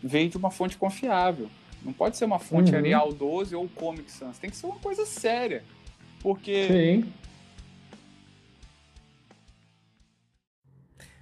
veio 0.02 0.30
de 0.30 0.38
uma 0.38 0.50
fonte 0.50 0.78
confiável. 0.78 1.50
Não 1.84 1.92
pode 1.92 2.16
ser 2.16 2.24
uma 2.24 2.40
fonte 2.40 2.72
uhum. 2.72 2.78
Arial 2.78 3.12
12 3.12 3.54
ou 3.54 3.68
Comic 3.68 4.10
Sans. 4.10 4.40
Tem 4.40 4.50
que 4.50 4.56
ser 4.56 4.68
uma 4.68 4.80
coisa 4.80 5.06
séria. 5.06 5.62
Porque. 6.22 6.68
Sim. 6.70 7.14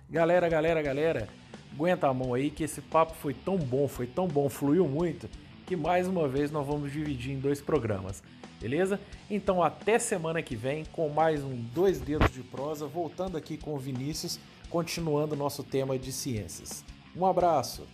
Galera, 0.07 0.47
galera, 0.47 0.79
galera, 0.83 1.27
aguenta 1.73 2.07
a 2.07 2.13
mão 2.13 2.33
aí 2.33 2.49
que 2.49 2.63
esse 2.63 2.81
papo 2.81 3.13
foi 3.15 3.33
tão 3.33 3.57
bom, 3.57 3.87
foi 3.87 4.05
tão 4.05 4.27
bom, 4.27 4.47
fluiu 4.47 4.87
muito, 4.87 5.27
que 5.65 5.75
mais 5.75 6.07
uma 6.07 6.27
vez 6.27 6.51
nós 6.51 6.65
vamos 6.65 6.91
dividir 6.91 7.33
em 7.33 7.39
dois 7.39 7.61
programas, 7.61 8.21
beleza? 8.61 8.99
Então 9.29 9.63
até 9.63 9.97
semana 9.97 10.41
que 10.41 10.55
vem 10.55 10.85
com 10.91 11.09
mais 11.09 11.43
um 11.43 11.55
Dois 11.73 11.99
Dedos 11.99 12.31
de 12.31 12.41
Prosa, 12.41 12.85
voltando 12.85 13.37
aqui 13.37 13.57
com 13.57 13.73
o 13.73 13.79
Vinícius, 13.79 14.39
continuando 14.69 15.35
nosso 15.35 15.63
tema 15.63 15.97
de 15.97 16.11
ciências. 16.11 16.85
Um 17.15 17.25
abraço! 17.25 17.87